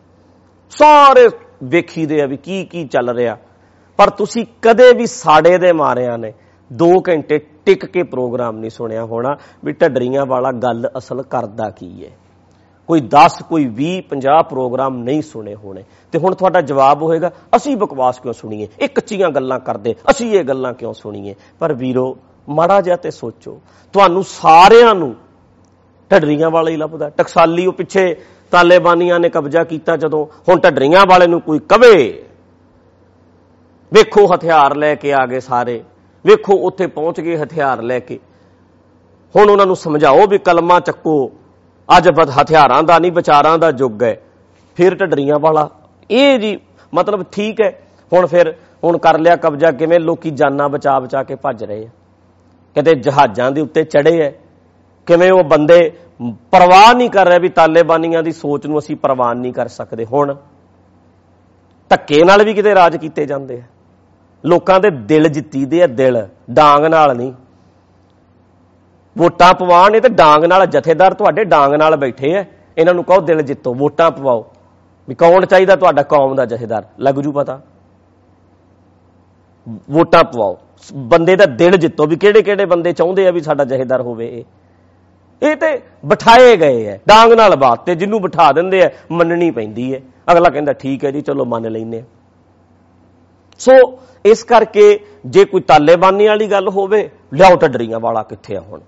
ਸਾਰੇ 0.70 1.30
ਵੇਖੀਦੇ 1.64 2.22
ਆ 2.22 2.26
ਵੀ 2.26 2.38
ਕੀ 2.38 2.66
ਕੀ 2.66 2.88
ਚੱਲ 2.88 3.10
ਰਿਹਾ। 3.10 3.38
ਪਰ 3.98 4.10
ਤੁਸੀਂ 4.10 4.46
ਕਦੇ 4.62 4.94
ਵੀ 4.94 5.06
ਸਾੜੇ 5.06 5.58
ਦੇ 5.58 5.72
ਮਾਰਿਆਂ 5.72 6.18
ਨੇ 6.18 6.34
2 6.74 6.92
ਘੰਟੇ 7.10 7.38
ਟਿਕ 7.38 7.86
ਕੇ 7.86 8.04
ਪ੍ਰੋਗਰਾਮ 8.04 8.58
ਨਹੀਂ 8.58 8.70
ਸੁਣਿਆ 8.70 9.06
ਹੋਣਾ 9.06 9.36
ਵੀ 9.64 9.72
ਢੱਡਰੀਆਂ 9.72 10.26
ਵਾਲਾ 10.26 10.52
ਗੱਲ 10.52 10.90
ਅਸਲ 10.98 11.22
ਕਰਦਾ 11.22 11.70
ਕੀ 11.70 12.06
ਹੈ 12.06 12.12
ਕੋਈ 12.88 13.02
10 13.02 13.42
ਕੋਈ 13.50 13.66
20 13.66 14.02
50 14.10 14.44
ਪ੍ਰੋਗਰਾਮ 14.50 14.98
ਨਹੀਂ 14.98 15.22
ਸੁਣੇ 15.22 15.56
ਹੋਣੇ। 15.56 15.84
ਤੇ 16.12 16.20
ਹੁਣ 16.20 16.36
ਤੁਹਾਡਾ 16.36 16.62
ਜਵਾਬ 16.62 17.04
ਹੋਏਗਾ, 17.04 17.32
ਅਸੀਂ 17.56 17.78
ਬਕਵਾਸ 17.78 18.20
ਕਿਉਂ 18.20 18.34
ਸੁਣੀਏ? 18.34 18.68
ਇਹ 18.80 18.90
ਕੱਚੀਆਂ 18.90 19.30
ਗੱਲਾਂ 19.30 19.60
ਕਰਦੇ, 19.60 19.96
ਅਸੀਂ 20.10 20.32
ਇਹ 20.32 20.44
ਗੱਲਾਂ 20.44 20.74
ਕਿਉਂ 20.74 20.94
ਸੁਣੀਏ? 20.94 21.36
ਪਰ 21.60 21.74
ਵੀਰੋ, 21.74 22.18
ਮਾੜਾ 22.50 22.82
ਜਿਹਾ 22.82 22.96
ਤੇ 22.96 23.12
ਸੋਚੋ। 23.12 23.62
ਤੁਹਾਨੂੰ 23.94 24.24
ਸਾਰਿਆਂ 24.24 24.96
ਨੂੰ 24.96 25.16
ਢੱਡਰੀਆਂ 26.12 26.50
ਵਾਲਾ 26.50 26.72
ਹੀ 26.72 26.78
ਲੱਭਦਾ। 26.78 27.10
ਟਕਸਾਲੀ 27.10 27.66
ਉਹ 27.66 27.74
ਪਿੱਛੇ 27.74 28.16
ਤਾਲੇਬਾਨੀਆਂ 28.52 29.20
ਨੇ 29.20 29.30
ਕਬਜ਼ਾ 29.30 29.64
ਕੀਤਾ 29.64 29.98
ਜਦੋਂ। 29.98 30.26
ਹੁਣ 30.50 30.60
ਢੱਡਰੀਆਂ 30.60 31.06
ਵਾਲੇ 31.10 31.28
ਨੂੰ 31.28 31.42
ਕੋਈ 31.42 31.60
ਕਵੇ। 31.60 32.26
ਵੇਖੋ 33.94 34.26
ਹਥਿਆਰ 34.36 34.76
ਲੈ 34.76 34.96
ਕੇ 34.96 35.14
ਆ 35.14 35.26
ਗਏ 35.26 35.40
ਸਾਰੇ। 35.40 35.84
ਵੇਖੋ 36.26 36.54
ਉੱਥੇ 36.54 36.88
ਪਹੁੰਚ 36.88 37.22
ਗਏ 37.22 37.38
ਹਥਿਆਰ 37.38 37.82
ਲੈ 37.82 38.00
ਕੇ। 38.00 38.20
ਹੁਣ 39.36 39.50
ਉਹਨਾਂ 39.50 39.66
ਨੂੰ 39.66 39.76
ਸਮਝਾਓ 39.76 40.28
ਵੀ 40.28 40.38
ਕਲਮਾ 40.38 40.80
ਚੱਕੋ। 40.80 41.32
ਅੱਜ 41.98 42.10
ਬਦ 42.10 42.30
ਹਥਿਆਰਾਂ 42.30 42.84
ਦਾ 42.84 43.00
ਨਹੀਂ, 43.00 43.12
ਵਿਚਾਰਾਂ 43.12 43.58
ਦਾ 43.58 43.72
ਯੁੱਗ 43.78 44.04
ਹੈ। 44.04 44.16
ਫਿਰ 44.76 44.96
ਢੱਡਰੀਆਂ 44.96 45.40
ਵਾਲਾ। 45.40 45.70
ਇਹ 46.12 46.40
ਜੀ 46.40 46.60
ਮਤਲਬ 46.94 47.24
ਠੀਕ 47.32 47.62
ਹੈ। 47.62 47.72
ਹੁਣ 48.14 48.28
ਫਿਰ 48.28 48.56
ਹੁਣ 48.84 48.98
ਕਰ 48.98 49.20
ਲਿਆ 49.20 49.36
ਕਬਜ਼ਾ 49.36 49.72
ਕਿਵੇਂ? 49.72 50.00
ਲੋਕੀ 50.00 50.30
ਜਾਨਾਂ 50.32 50.70
ਬਚਾ 50.70 51.00
ਬਚਾ 51.00 51.24
ਕੇ 51.24 51.36
ਭੱਜ 51.36 51.64
ਰਹੇ 51.64 51.86
ਆ। 51.86 51.90
ਕਿਤੇ 52.76 52.96
ਜਹਾਜ਼ਾਂ 52.96 53.52
ਦੇ 53.52 53.62
ਉੱਤੇ 53.62 53.84
ਚੜੇ 53.84 54.20
ਐ 54.22 54.30
ਕਿਵੇਂ 55.06 55.32
ਉਹ 55.32 55.44
ਬੰਦੇ 55.44 55.92
ਪਰਵਾਹ 56.52 56.94
ਨਹੀਂ 56.94 57.10
ਕਰ 57.10 57.26
ਰਹੇ 57.28 57.40
ਵੀ 57.40 57.50
ਤਾਲੇਬਾਨੀਆਂ 57.50 58.24
ਦੀ 58.24 58.32
ਸੋਚ 58.32 58.66
ਨੂੰ 58.66 58.80
ਅਸੀਂ 58.80 58.96
ਪ੍ਰਵਾਨ 58.96 59.38
ਨਹੀਂ 59.38 59.54
ਕਰ 59.54 59.68
ਸਕਦੇ। 59.68 60.06
ਹੁਣ 60.06 60.36
ਧੱਕੇ 61.90 62.24
ਨਾਲ 62.26 62.44
ਵੀ 62.44 62.54
ਕਿਤੇ 62.54 62.76
ਰਾਜ 62.76 62.98
ਕੀਤੇ 62.98 63.26
ਜਾਂਦੇ 63.26 63.56
ਆ। 63.56 63.64
ਲੋਕਾਂ 64.44 64.80
ਦੇ 64.80 64.90
ਦਿਲ 64.90 65.28
ਜਿੱਤੀਦੇ 65.28 65.84
ਆ 65.84 65.88
ਦਿਲ, 65.88 66.28
ਡਾਂਗ 66.52 66.86
ਨਾਲ 66.86 67.16
ਨਹੀਂ। 67.18 67.34
ਵੋਟਾਂ 69.18 69.54
ਪਵਾਉਣ 69.54 69.96
ਇਹ 69.96 70.02
ਤੇ 70.02 70.10
ਡਾਂਗ 70.10 70.46
ਨਾਲ, 70.46 70.66
ਜਥੇਦਾਰ 70.66 71.14
ਤੁਹਾਡੇ 71.14 71.44
ਡਾਂਗ 71.44 71.74
ਨਾਲ 71.74 71.96
ਬੈਠੇ 71.96 72.36
ਆ। 72.38 72.46
ਇਹਨਾਂ 72.78 72.94
ਨੂੰ 72.94 73.04
ਕਹੋ 73.04 73.22
ਦਿਲ 73.22 73.42
ਜਿੱਤੋ, 73.42 73.74
ਵੋਟਾਂ 73.74 74.12
ਪਵਾਓ। 74.12 74.46
ਵੀ 75.08 75.16
ਕੌਣ 75.16 75.46
ਚਾਹੀਦਾ 75.46 75.76
ਤੁਹਾਡਾ 75.76 76.04
ਕੌਮ 76.04 76.36
ਦਾ 76.36 76.46
ਜਥੇਦਾਰ? 76.46 76.84
ਲੱਗ 77.00 77.16
ਜੂ 77.16 77.32
ਪਤਾ। 77.32 77.60
ਵੋਟਾਂ 79.90 80.24
ਪਵਾਓ। 80.24 80.58
ਬੰਦੇ 80.94 81.36
ਦਾ 81.36 81.46
ਦਿਲ 81.46 81.78
ਜਿੱਤੋ 81.78 82.06
ਵੀ 82.06 82.16
ਕਿਹੜੇ 82.16 82.42
ਕਿਹੜੇ 82.42 82.66
ਬੰਦੇ 82.66 82.94
ਚਾਹੁੰਦੇ 82.94 83.28
ਆ 83.28 83.32
ਵੀ 83.32 83.42
ਸਾਡਾ 83.42 83.64
ਜਥੇਦਾਰ 83.64 84.02
ਹੋਵੇ 84.02 84.28
ਇਹ। 84.28 84.44
ਇਹ 85.42 85.56
ਤੇ 85.56 85.82
ਬਿਠਾਏ 86.06 86.56
ਗਏ 86.58 86.86
ਐ 86.86 86.98
ਡਾਂਗ 87.08 87.34
ਨਾਲ 87.34 87.56
ਬਾਤ 87.56 87.86
ਤੇ 87.86 87.96
ਜਿੰਨੂੰ 87.96 88.22
ਬਿਠਾ 88.22 88.52
ਦਿੰਦੇ 88.52 88.82
ਐ 88.82 88.90
ਮੰਨਣੀ 89.12 89.52
ਪੈਂਦੀ 89.52 89.94
ਐ 89.94 90.00
ਅਗਲਾ 90.32 90.50
ਕਹਿੰਦਾ, 90.50 90.74
ਠੀਕ 90.74 91.06
ਹੈ 91.06 91.12
ਜੀ, 91.12 91.22
ਚਲੋ 91.22 91.46
ਮੰਨ 91.46 91.72
ਲੈਨੇ 91.72 92.00
ਆ। 92.00 92.04
ਸੋ 93.60 94.00
ਇਸ 94.26 94.44
ਕਰਕੇ 94.44 95.06
ਜੇ 95.26 95.46
ਕੋਈ 95.46 95.62
ਤਾਲੇਬਾਨੀ 95.62 96.28
ਵਾਲੀ 96.28 96.48
ਗੱਲ 96.48 96.70
ਹੋਵੇ, 96.70 97.10
ਲਿਆਓ 97.34 97.56
ਢੱਡਰੀਆਂ 97.56 98.00
ਵਾਲਾ 98.00 98.24
ਕਿੱਥੇ 98.24 98.56
ਆ 98.56 98.62
ਹੁਣ? 98.62 98.82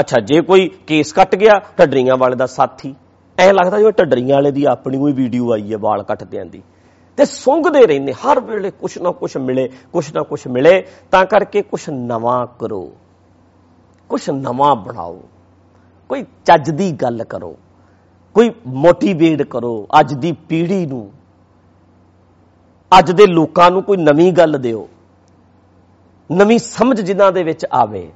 ਅੱਛਾ, 0.00 0.20
ਜੇ 0.20 0.40
ਕੋਈ 0.40 0.70
ਕੇਸ 0.86 1.12
ਕੱਟ 1.12 1.34
ਗਿਆ, 1.34 1.60
ਢੱਡਰੀਆਂ 1.78 2.16
ਵਾਲੇ 2.16 2.36
ਦਾ 2.36 2.46
ਸਾਥੀ। 2.46 2.94
ਐ 3.38 3.52
ਲੱਗਦਾ 3.52 3.78
ਜਿਵੇਂ 3.78 3.92
ਢੱਡਰੀਆਂ 3.92 4.36
ਵਾਲੇ 4.36 4.50
ਦੀ 4.50 4.64
ਆਪਣੀ 4.64 4.98
ਕੋਈ 4.98 5.12
ਵੀਡੀਓ 5.12 5.52
ਆਈ 5.52 5.72
ਹੈ 5.72 5.78
ਵਾਲ 5.78 6.02
ਕੱਟਦਿਆਂ 6.02 6.46
ਦੀ। 6.46 6.62
ਤੇ 7.16 7.24
ਸੁੰਘਦੇ 7.24 7.86
ਰਹਿੰਦੇ, 7.86 8.12
ਹਰ 8.12 8.40
ਵੇਲੇ 8.40 8.70
ਕੁਛ 8.70 8.98
ਨਾ 8.98 9.10
ਕੁਛ 9.10 9.36
ਮਿਲੇ, 9.36 9.68
ਕੁਛ 9.92 10.14
ਨਾ 10.14 10.22
ਕੁਛ 10.22 10.46
ਮਿਲੇ, 10.46 10.86
ਤਾਂ 11.10 11.24
ਕਰਕੇ 11.26 11.62
ਕੁਛ 11.62 11.90
ਨਵਾਂ 11.90 12.46
ਕਰੋ। 12.46 12.92
ਕੁਛ 14.08 14.30
ਨਵਾਂ 14.30 14.76
ਬਣਾਓ। 14.76 15.20
ਕੋਈ 16.08 16.24
ਚੱਜ 16.44 16.70
ਦੀ 16.70 16.92
ਗੱਲ 16.92 17.24
ਕਰੋ। 17.24 17.56
ਕੋਈ 18.34 18.50
ਮੋਟੀਵੇਟ 18.66 19.42
ਕਰੋ 19.42 19.86
ਅੱਜ 20.00 20.14
ਦੀ 20.14 20.32
ਪੀੜ੍ਹੀ 20.32 20.86
ਨੂੰ। 20.86 21.10
ਅੱਜ 22.98 23.12
ਦੇ 23.12 23.26
ਲੋਕਾਂ 23.26 23.70
ਨੂੰ 23.70 23.82
ਕੋਈ 23.82 23.96
ਨਵੀਂ 23.96 24.32
ਗੱਲ 24.32 24.52
ਦਿਓ। 24.52 24.88
ਨਵੀਂ 26.32 26.58
ਸਮਝ 26.58 27.00
ਜਿਨ੍ਹਾਂ 27.00 27.32
ਦੇ 27.32 27.42
ਵਿੱਚ 27.42 27.66
ਆਵੇ। 27.72 28.12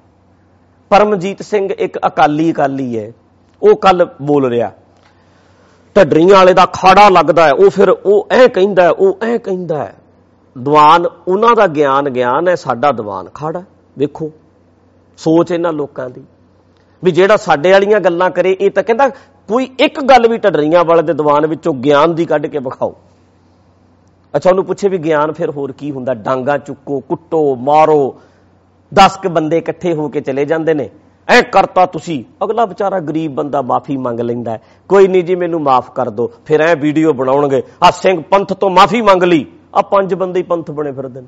ਪਰਮਜੀਤ 0.91 1.43
ਸਿੰਘ 1.43 1.73
ਇੱਕ 1.79 1.99
ਅਕਾਲੀ 2.07 2.53
ਅਕਾਲੀ 2.53 2.99
ਹੈ। 2.99 3.13
ਉਹ 3.63 3.77
ਕੱਲ 3.77 4.09
ਬੋਲ 4.23 4.49
ਰਿਹਾ। 4.49 4.73
ਢੱਡਰੀਆਂ 5.97 6.37
ਵਾਲੇ 6.37 6.55
ਦਾ 6.55 6.67
ਖਾੜਾ 6.67 7.09
ਲੱਗਦਾ 7.09 7.47
ਹੈ। 7.47 7.53
ਉਹ 7.53 7.71
ਫਿਰ 7.71 7.89
ਉਹ 7.91 8.29
ਐ 8.31 8.47
ਕਹਿੰਦਾ 8.47 8.83
ਹੈ, 8.83 8.91
ਉਹ 8.91 9.19
ਐ 9.23 9.39
ਕਹਿੰਦਾ 9.39 9.79
ਹੈ। 9.79 9.95
ਦੀਵਾਨ 10.59 11.07
ਉਹਨਾਂ 11.29 11.57
ਦਾ 11.57 11.67
ਗਿਆਨ 11.67 12.09
ਗਿਆਨ 12.09 12.49
ਹੈ 12.49 12.55
ਸਾਡਾ 12.55 12.93
ਦੀਵਾਨ 12.93 13.29
ਖਾੜਾ 13.29 13.63
ਵੇਖੋ 13.99 14.31
ਸੋਚ 15.17 15.53
ਇਹਨਾਂ 15.53 15.73
ਲੋਕਾਂ 15.73 16.11
ਦੀ। 16.11 16.25
ਵੀ 17.05 17.11
ਜਿਹੜਾ 17.11 17.37
ਸਾਡੇ 17.37 17.73
ਵਾਲੀਆਂ 17.73 18.01
ਗੱਲਾਂ 18.01 18.31
ਕਰੇ 18.31 18.57
ਇਹ 18.61 18.71
ਤਾਂ 18.71 18.83
ਕਹਿੰਦਾ 18.83 19.09
ਕੋਈ 19.49 19.69
ਇੱਕ 19.79 20.01
ਗੱਲ 20.01 20.29
ਵੀ 20.29 20.39
ਢੱਡਰੀਆਂ 20.39 20.85
ਵਾਲੇ 20.85 21.03
ਦੇ 21.03 21.13
ਦੀਵਾਨ 21.13 21.47
ਵਿੱਚੋਂ 21.47 21.75
ਗਿਆਨ 21.75 22.15
ਦੀ 22.15 22.25
ਕੱਢ 22.25 22.47
ਕੇ 22.47 22.59
ਵਿਖਾਓ। 22.59 22.97
ਅੱਛਾ 24.37 24.51
ਉਹਨੂੰ 24.51 24.65
ਪੁੱਛੇ 24.65 24.89
ਵੀ 24.89 24.99
ਗਿਆਨ 24.99 25.33
ਫਿਰ 25.33 25.51
ਹੋਰ 25.51 25.73
ਕੀ 25.73 25.91
ਹੁੰਦਾ? 25.91 26.15
ਡਾਂਗਾ 26.15 26.59
ਚੁੱਕੋ 26.59 27.01
ਕੁੱਟੋ 27.01 27.57
ਮਾਰੋ। 27.57 28.21
10 28.95 29.19
ਕ 29.23 29.29
ਬੰਦੇ 29.29 29.59
ਇਕੱਠੇ 29.59 29.95
ਹੋ 29.95 30.09
ਕੇ 30.09 30.21
ਚਲੇ 30.21 30.45
ਜਾਂਦੇ 30.45 30.75
ਨੇ। 30.75 30.91
ਐ 31.29 31.43
ਕਰਤਾ 31.43 31.87
ਤੁਸੀਂ। 31.87 32.25
ਅਗਲਾ 32.45 32.65
ਵਿਚਾਰਾ 32.65 33.01
ਗਰੀਬ 33.01 33.35
ਬੰਦਾ 33.35 33.63
ਮਾਫੀ 33.63 33.97
ਮੰਗ 33.97 34.21
ਲੈਂਦਾ 34.21 34.51
ਹੈ। 34.51 34.61
ਕੋਈ 34.89 35.09
ਨਹੀਂ 35.09 35.25
ਜੀ 35.25 35.35
ਮੈਨੂੰ 35.35 35.63
ਮਾਫ 35.63 35.91
ਕਰ 35.91 36.11
ਦਿਓ। 36.11 36.31
ਫਿਰ 36.47 36.61
ਐ 36.61 36.75
ਵੀਡੀਓ 36.75 37.13
ਬਣਾਉਣਗੇ। 37.13 37.63
ਆ 37.83 37.91
ਸਿੰਘ 37.91 38.23
ਪੰਥ 38.23 38.53
ਤੋਂ 38.53 38.71
ਮਾਫੀ 38.71 39.03
ਮੰਗ 39.03 39.23
ਲਈ। 39.23 39.47
ਆ 39.75 39.83
ਪੰਜ 39.83 40.15
ਬੰਦੇ 40.15 40.39
ਹੀ 40.39 40.45
ਪੰਥ 40.45 40.71
ਬਣੇ 40.71 40.93
ਫਿਰਦੇ 40.93 41.21
ਨੇ। 41.21 41.27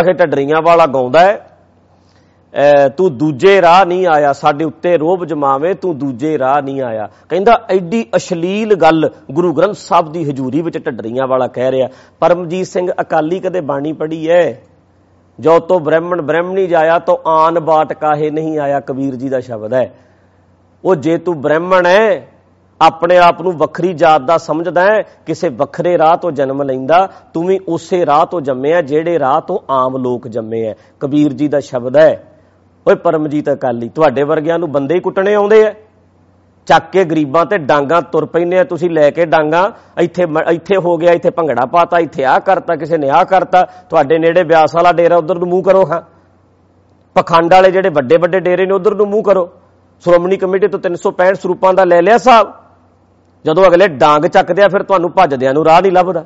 ਅਖੇ 0.00 0.12
ਢੱਡਰੀਆਂ 0.12 0.62
ਵਾਲਾ 0.62 0.86
ਗਾਉਂਦਾ 0.86 1.20
ਹੈ। 1.20 1.30
ਐ, 1.30 1.51
ਤੂੰ 2.96 3.18
ਦੂਜੇ 3.18 3.62
ਰਾਹ 3.62 3.84
ਨਹੀਂ 3.84 4.06
ਆਇਆ, 4.06 4.32
ਸਾਡੇ 4.32 4.64
ਉੱਤੇ 4.64 4.98
ਰੋਬ 4.98 5.24
ਜਮਾਵੇਂ, 5.24 5.74
ਤੂੰ 5.74 5.98
ਦੂਜੇ 5.98 6.38
ਰਾਹ 6.38 6.62
ਨਹੀਂ 6.62 6.82
ਆਇਆ। 6.82 7.08
ਕਹਿੰਦਾ, 7.28 7.52
ਐਡੀ 7.70 8.06
ਅਸ਼ਲੀਲ 8.16 8.74
ਗੱਲ 8.74 9.10
ਗੁਰੂ 9.30 9.52
ਗ੍ਰੰਥ 9.52 9.74
ਸਾਹਿਬ 9.74 10.12
ਦੀ 10.12 10.30
ਹਜ਼ੂਰੀ 10.30 10.62
ਵਿੱਚ 10.62 10.86
ਢੱਡਰੀਆਂ 10.86 11.26
ਵਾਲਾ 11.26 11.46
ਕਹਿ 11.46 11.70
ਰਿਹਾ। 11.70 11.88
ਪਰਮਜੀਤ 12.20 12.66
ਸਿੰਘ 12.66 12.90
ਅਕਾਲੀ 13.00 13.40
ਕਦੇ 13.40 13.60
ਬਾਣੀ 13.60 13.92
ਪੜ੍ਹੀ 13.92 14.28
ਐ? 14.28 14.52
ਜੋ 15.40 15.58
ਤੋ 15.58 15.78
ਬ੍ਰਾਹਮਣ 15.78 16.22
ਬ੍ਰਾਹਮਣੀ 16.22 16.66
ਜਾਇਆ, 16.66 16.98
ਤੋ 16.98 17.20
ਆਨ 17.26 17.60
ਬਾਟ 17.60 17.92
ਕਾਹੇ 17.92 18.30
ਨਹੀਂ 18.30 18.58
ਆਇਆ, 18.58 18.80
ਕਬੀਰ 18.80 19.14
ਜੀ 19.14 19.28
ਦਾ 19.28 19.40
ਸ਼ਬਦ 19.40 19.74
ਹੈ 19.74 19.94
ਉਹ 20.84 20.94
ਜੇ 20.94 21.18
ਤੂੰ 21.18 21.40
ਬ੍ਰਾਹਮਣ 21.40 21.86
ਹੈ 21.86 22.28
ਆਪਣੇ 22.80 23.18
ਆਪ 23.18 23.42
ਨੂੰ 23.42 23.52
ਵੱਖਰੀ 23.52 23.92
ਜਾਤ 23.92 24.20
ਦਾ 24.20 24.38
ਸਮਝਦਾ 24.38 24.80
ਹੈ 24.80 25.02
ਕਿਸੇ 25.26 25.48
ਵੱਖਰੇ 25.48 25.98
ਰਾਹ 25.98 26.16
ਤੋਂ 26.16 26.32
ਜਨਮ 26.32 26.62
ਲੈਂਦਾ, 26.62 27.08
ਤੂੰ 27.34 27.46
ਵੀ 27.46 27.60
ਉਸੇ 27.68 28.06
ਰਾਹ 28.06 28.26
ਤੋਂ 28.26 28.40
ਜੰਮਿਆ, 28.40 28.82
ਜਿਹੜੇ 28.82 29.18
ਰਾਹ 29.18 29.40
ਤੋਂ 29.40 29.58
ਆਮ 29.70 29.96
ਲੋਕ 29.96 30.28
ਜੰਮੇ 30.28 30.62
ਐ। 30.62 30.74
ਕਬੀਰ 31.00 31.32
ਜੀ 31.32 31.48
ਦਾ 31.48 31.60
ਸ਼ਬਦ 31.60 31.96
ਹੈ 31.96 32.31
ਓਏ 32.88 32.94
ਪਰਮਜੀਤ 32.94 33.52
ਅਕਾਲੀ, 33.52 33.88
ਤੁਹਾਡੇ 33.88 34.22
ਵਰਗਿਆਂ 34.22 34.58
ਨੂੰ 34.58 34.72
ਬੰਦੇ 34.72 34.94
ਹੀ 34.94 35.00
ਕੁੱਟਣੇ 35.00 35.34
ਆਉਂਦੇ 35.34 35.62
ਐ 35.62 35.70
ਚੱਕ 36.66 36.90
ਕੇ 36.90 37.04
ਗਰੀਬਾਂ 37.04 37.46
ਤੇ 37.46 37.58
ਡਾਂਗਾ 37.58 38.00
ਤੁਰ 38.00 38.26
ਪੈਂਦੇ 38.26 38.58
ਆ, 38.58 38.64
ਤੁਸੀਂ 38.64 38.90
ਲੈ 38.90 39.10
ਕੇ 39.10 39.26
ਡਾਂਗਾ, 39.26 39.72
ਇੱਥੇ 39.98 40.26
ਮ- 40.26 40.50
ਇੱਥੇ 40.50 40.76
ਹੋ 40.76 40.96
ਗਿਆ, 40.96 41.12
ਇੱਥੇ 41.12 41.30
ਭੰਗੜਾ 41.30 41.66
ਪਾਤਾ, 41.66 41.98
ਇੱਥੇ 41.98 42.24
ਆ 42.24 42.38
ਕਰਤਾ, 42.38 42.76
ਕਿਸੇ 42.76 42.98
ਨੇ 42.98 43.10
ਆ 43.10 43.24
ਕਰਤਾ, 43.24 43.62
ਤੁਹਾਡੇ 43.62 44.18
ਨੇੜੇ 44.18 44.44
ਬਿਆਸ 44.44 44.74
ਵਾਲਾ 44.74 44.92
ਡੇਰਾ 44.92 45.16
ਉਧਰ 45.16 45.38
ਨੂੰ 45.38 45.48
ਮੂੰਹ 45.48 45.62
ਕਰੋ, 45.62 45.88
ਹਾਂ। 45.92 46.02
ਪਖੰਡ 47.14 47.54
ਵਾਲੇ 47.54 47.70
ਜਿਹੜੇ 47.70 47.88
ਵੱਡੇ 47.88 48.16
ਵੱਡੇ 48.16 48.40
ਡੇਰੇ 48.40 48.66
ਨੇ 48.66 48.74
ਉਧਰ 48.74 48.94
ਨੂੰ 48.94 49.06
ਮੂੰਹ 49.06 49.22
ਕਰੋ। 49.22 49.50
ਸ਼੍ਰੋਮਣੀ 50.00 50.36
ਕਮੇਟੀ 50.36 50.68
ਤੋਂ 50.68 50.80
365 50.80 51.34
ਸਰੂਪਾਂ 51.34 51.74
ਦਾ 51.74 51.84
ਲੈ 51.84 52.02
ਲਿਆ 52.02 52.18
ਸਾਹਿਬ 52.18 52.52
ਜਦੋਂ 53.46 53.64
ਅਗਲੇ 53.66 53.88
ਡਾਂਗ 53.88 54.26
ਚੱਕਦੇ 54.26 54.62
ਆ, 54.62 54.68
ਫਿਰ 54.68 54.82
ਤੁਹਾਨੂੰ 54.82 55.10
ਭੱਜਦਿਆਂ 55.10 55.54
ਨੂੰ 55.54 55.64
ਰਾਹ 55.64 55.82
ਨਹੀਂ 55.82 55.92
ਲੱਭਦਾ। 55.92 56.24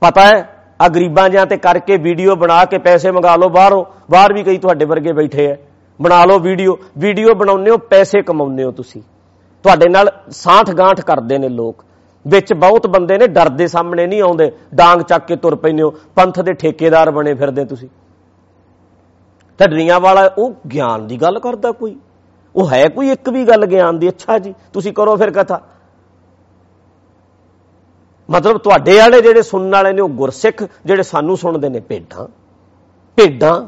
ਪਤਾ 0.00 0.22
ਹੈ? 0.22 0.55
ਆ 0.80 0.88
ਗਰੀਬਾਂ 0.88 1.28
ਜਿਹਾਂ 1.28 1.46
ਤੇ 1.46 1.56
ਕਰਕੇ 1.56 1.96
ਵੀਡੀਓ 1.96 2.36
ਬਣਾ 2.36 2.64
ਕੇ 2.64 2.78
ਪੈਸੇ 2.78 3.10
ਮੰਗਾ 3.10 3.36
ਲਓ 3.36 3.48
ਬਾਹਰੋਂ। 3.48 3.84
ਬਾਹਰ 4.10 4.32
ਵੀ 4.32 4.42
ਕਈ 4.42 4.58
ਤੁਹਾਡੇ 4.58 4.84
ਵਰਗੇ 4.84 5.12
ਬੈਠੇ 5.12 5.52
ਆ 5.52 5.56
ਬਣਾ 6.02 6.24
ਲਓ 6.24 6.38
ਵੀਡੀਓ। 6.38 6.78
ਵੀਡੀਓ 6.98 7.34
ਬਣਾਉਂਦੇ 7.34 7.70
ਹੋ, 7.70 7.76
ਪੈਸੇ 7.78 8.22
ਕਮਾਉਂਦੇ 8.22 8.64
ਹੋ 8.64 8.70
ਤੁਸੀਂ। 8.70 9.02
ਤੁਹਾਡੇ 9.62 9.88
ਨਾਲ 9.88 10.10
ਸਾਠ 10.30 10.70
ਗਾਂਠ 10.70 11.00
ਕਰਦੇ 11.00 11.38
ਨੇ 11.38 11.48
ਲੋਕ। 11.48 11.84
ਵਿੱਚ 12.26 12.52
ਬਹੁਤ 12.52 12.86
ਬੰਦੇ 12.86 13.18
ਨੇ 13.18 13.26
ਡਰਦੇ 13.26 13.66
ਸਾਹਮਣੇ 13.66 14.06
ਨਹੀਂ 14.06 14.22
ਆਉਂਦੇ। 14.22 14.52
ਡਾਂਗ 14.74 15.00
ਚੱਕ 15.00 15.26
ਕੇ 15.26 15.36
ਤੁਰ 15.36 15.54
ਪੈਂਦੇ 15.54 15.82
ਹੋ। 15.82 15.90
ਪੰਥ 15.90 16.40
ਦੇ 16.40 16.52
ਠੇਕੇਦਾਰ 16.52 17.10
ਬਣੇ 17.10 17.34
ਫਿਰਦੇ 17.34 17.64
ਤੁਸੀਂ। 17.64 17.88
ਢੱਡਰੀਆਂ 19.60 20.00
ਵਾਲਾ 20.00 20.30
ਉਹ 20.38 20.54
ਗਿਆਨ 20.72 21.06
ਦੀ 21.06 21.16
ਗੱਲ 21.16 21.38
ਕਰਦਾ 21.38 21.72
ਕੋਈ। 21.72 21.96
ਉਹ 22.56 22.70
ਹੈ 22.70 22.88
ਕੋਈ 22.88 23.10
ਇੱਕ 23.10 23.28
ਵੀ 23.28 23.44
ਗੱਲ 23.44 23.66
ਗਿਆਨ 23.66 23.98
ਦੀ? 23.98 24.08
ਅੱਛਾ 24.08 24.38
ਜੀ, 24.38 24.54
ਤੁਸੀਂ 24.72 24.92
ਕਰੋ 24.92 25.16
ਫਿਰ 25.16 25.30
ਕਥਾ। 25.30 25.60
ਮਤਲਬ 28.30 28.58
ਤੁਹਾਡੇ 28.58 28.98
ਵਾਲੇ 28.98 29.20
ਜਿਹੜੇ 29.20 29.42
ਸੁਣਨ 29.42 29.72
ਵਾਲੇ 29.72 29.92
ਨੇ 29.92 30.00
ਉਹ 30.00 30.08
ਗੁਰਸਿੱਖ 30.08 30.64
ਜਿਹੜੇ 30.84 31.02
ਸਾਨੂੰ 31.02 31.36
ਸੁਣਦੇ 31.36 31.68
ਨੇ 31.68 31.80
ਭੇਡਾਂ। 31.80 32.26
ਭੇਡਾਂ। 33.16 33.66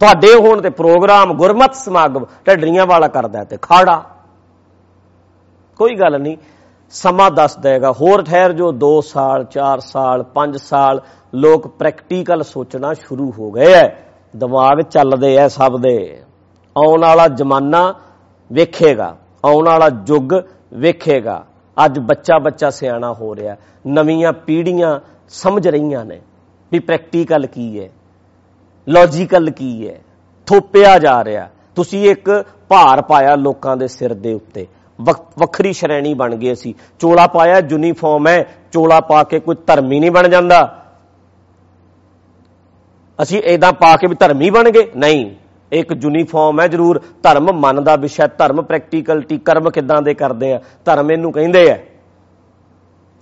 ਤੁਹਾਡੇ 0.00 0.34
ਹੋਣ 0.34 0.60
ਤੇ 0.60 0.70
ਪ੍ਰੋਗਰਾਮ 0.70 1.34
ਗੁਰਮਤ 1.34 1.74
ਸਮਾਗਮ 1.74 2.24
ਢੱਡਰੀਆਂ 2.48 2.86
ਵਾਲਾ 2.86 3.08
ਕਰਦਾ 3.08 3.44
ਤੇ 3.44 3.56
ਖਾੜਾ। 3.62 4.02
ਕੋਈ 5.76 5.94
ਗੱਲ 5.94 6.20
ਨਹੀਂ, 6.20 6.36
ਸਮਾਂ 6.90 7.30
ਦੱਸ 7.30 7.56
ਦੇਗਾ। 7.56 7.92
ਹੋਰ 7.92 8.22
ਠਹਿਰ 8.22 8.52
ਜੋ 8.52 8.72
2 8.72 9.00
ਸਾਲ 9.00 9.44
4 9.44 9.80
ਸਾਲ 9.80 10.22
5 10.22 10.56
ਸਾਲ, 10.56 11.00
ਲੋਕ 11.34 11.66
ਪ੍ਰੈਕਟੀਕਲ 11.66 12.42
ਸੋਚਣਾ 12.42 12.92
ਸ਼ੁਰੂ 12.92 13.32
ਹੋ 13.38 13.50
ਗਏ 13.50 13.72
ਐ। 13.72 13.88
ਦਿਮਾਗ 14.36 14.80
ਚੱਲਦੇ 14.80 15.36
ਐ 15.36 15.48
ਸਭ 15.48 15.76
ਦੇ। 15.80 16.22
ਆਉਣ 16.78 17.00
ਵਾਲਾ 17.00 17.28
ਜ਼ਮਾਨਾ 17.28 17.94
ਵੇਖੇਗਾ, 18.52 19.16
ਆਉਣ 19.44 19.66
ਵਾਲਾ 19.66 19.90
ਯੁੱਗ 20.06 20.32
ਵੇਖੇਗਾ। 20.72 21.44
ਅੱਜ 21.84 21.98
ਬੱਚਾ 21.98 22.38
ਬੱਚਾ 22.38 22.70
ਸਿਆਣਾ 22.70 23.12
ਹੋ 23.12 23.34
ਰਿਹਾ, 23.36 23.56
ਨਵੀਆਂ 23.86 24.32
ਪੀੜ੍ਹੀਆਂ 24.32 25.00
ਸਮਝ 25.28 25.68
ਰਹੀਆਂ 25.68 26.04
ਨੇ 26.04 26.20
ਵੀ 26.72 26.78
ਪ੍ਰੈਕਟੀਕਲ 26.78 27.46
ਕੀ 27.46 27.80
ਹੈ 27.80 27.88
ਲੌਜੀਕਲ 28.88 29.50
ਕੀ 29.50 29.88
ਹੈ, 29.88 29.98
ਥੋਪਿਆ 30.46 30.98
ਜਾ 30.98 31.22
ਰਿਹਾ। 31.24 31.48
ਤੁਸੀਂ 31.74 32.10
ਇੱਕ 32.10 32.44
ਭਾਰ 32.68 33.02
ਪਾਇਆ 33.02 33.34
ਲੋਕਾਂ 33.36 33.76
ਦੇ 33.76 33.88
ਸਿਰ 33.88 34.14
ਦੇ 34.14 34.32
ਉੱਤੇ। 34.34 34.66
ਵੱਖਰੀ 35.38 35.72
ਸ਼੍ਰੇਣੀ 35.72 36.14
ਬਣ 36.14 36.34
ਗਈ 36.36 36.52
ਅਸੀਂ। 36.52 36.74
ਚੋਲਾ 36.98 37.26
ਪਾਇਆ 37.26 37.60
ਯੂਨੀਫਾਰਮ 37.70 38.28
ਹੈ, 38.28 38.42
ਚੋਲਾ 38.72 39.00
ਪਾ 39.00 39.22
ਕੇ 39.24 39.40
ਕੋਈ 39.40 39.56
ਧਰਮੀ 39.66 40.00
ਨਹੀਂ 40.00 40.10
ਬਣ 40.10 40.28
ਜਾਂਦਾ। 40.28 40.82
ਅਸੀਂ 43.18 43.42
ਇਦਾਂ 43.42 43.72
ਪਾ 43.72 43.96
ਕੇ 43.96 44.06
ਵੀ 44.06 44.14
ਧਰਮੀ 44.14 44.50
ਬਣ 44.50 44.70
ਗਏ। 44.70 44.90
ਨਹੀਂ। 44.96 45.30
ਇੱਕ 45.72 45.92
ਯੂਨੀਫਾਰਮ 46.02 46.60
ਹੈ 46.60 46.68
ਜ਼ਰੂਰ। 46.68 47.00
ਧਰਮ 47.22 47.52
ਮਨ 47.52 47.84
ਦਾ 47.84 47.96
ਵਿਸ਼ਾ 47.96 48.26
ਧਰਮ 48.26 48.62
ਪ੍ਰੈਕਟੀਕਲਟੀ 48.62 49.38
ਕਰਮ 49.38 49.70
ਕਿਦਾਂ 49.70 50.02
ਦੇ 50.02 50.14
ਕਰਦੇ 50.14 50.52
ਆ? 50.52 50.60
ਧਰਮ 50.84 51.10
ਇਹਨੂੰ 51.10 51.32
ਕਹਿੰਦੇ 51.32 51.70
ਆ। 51.70 51.78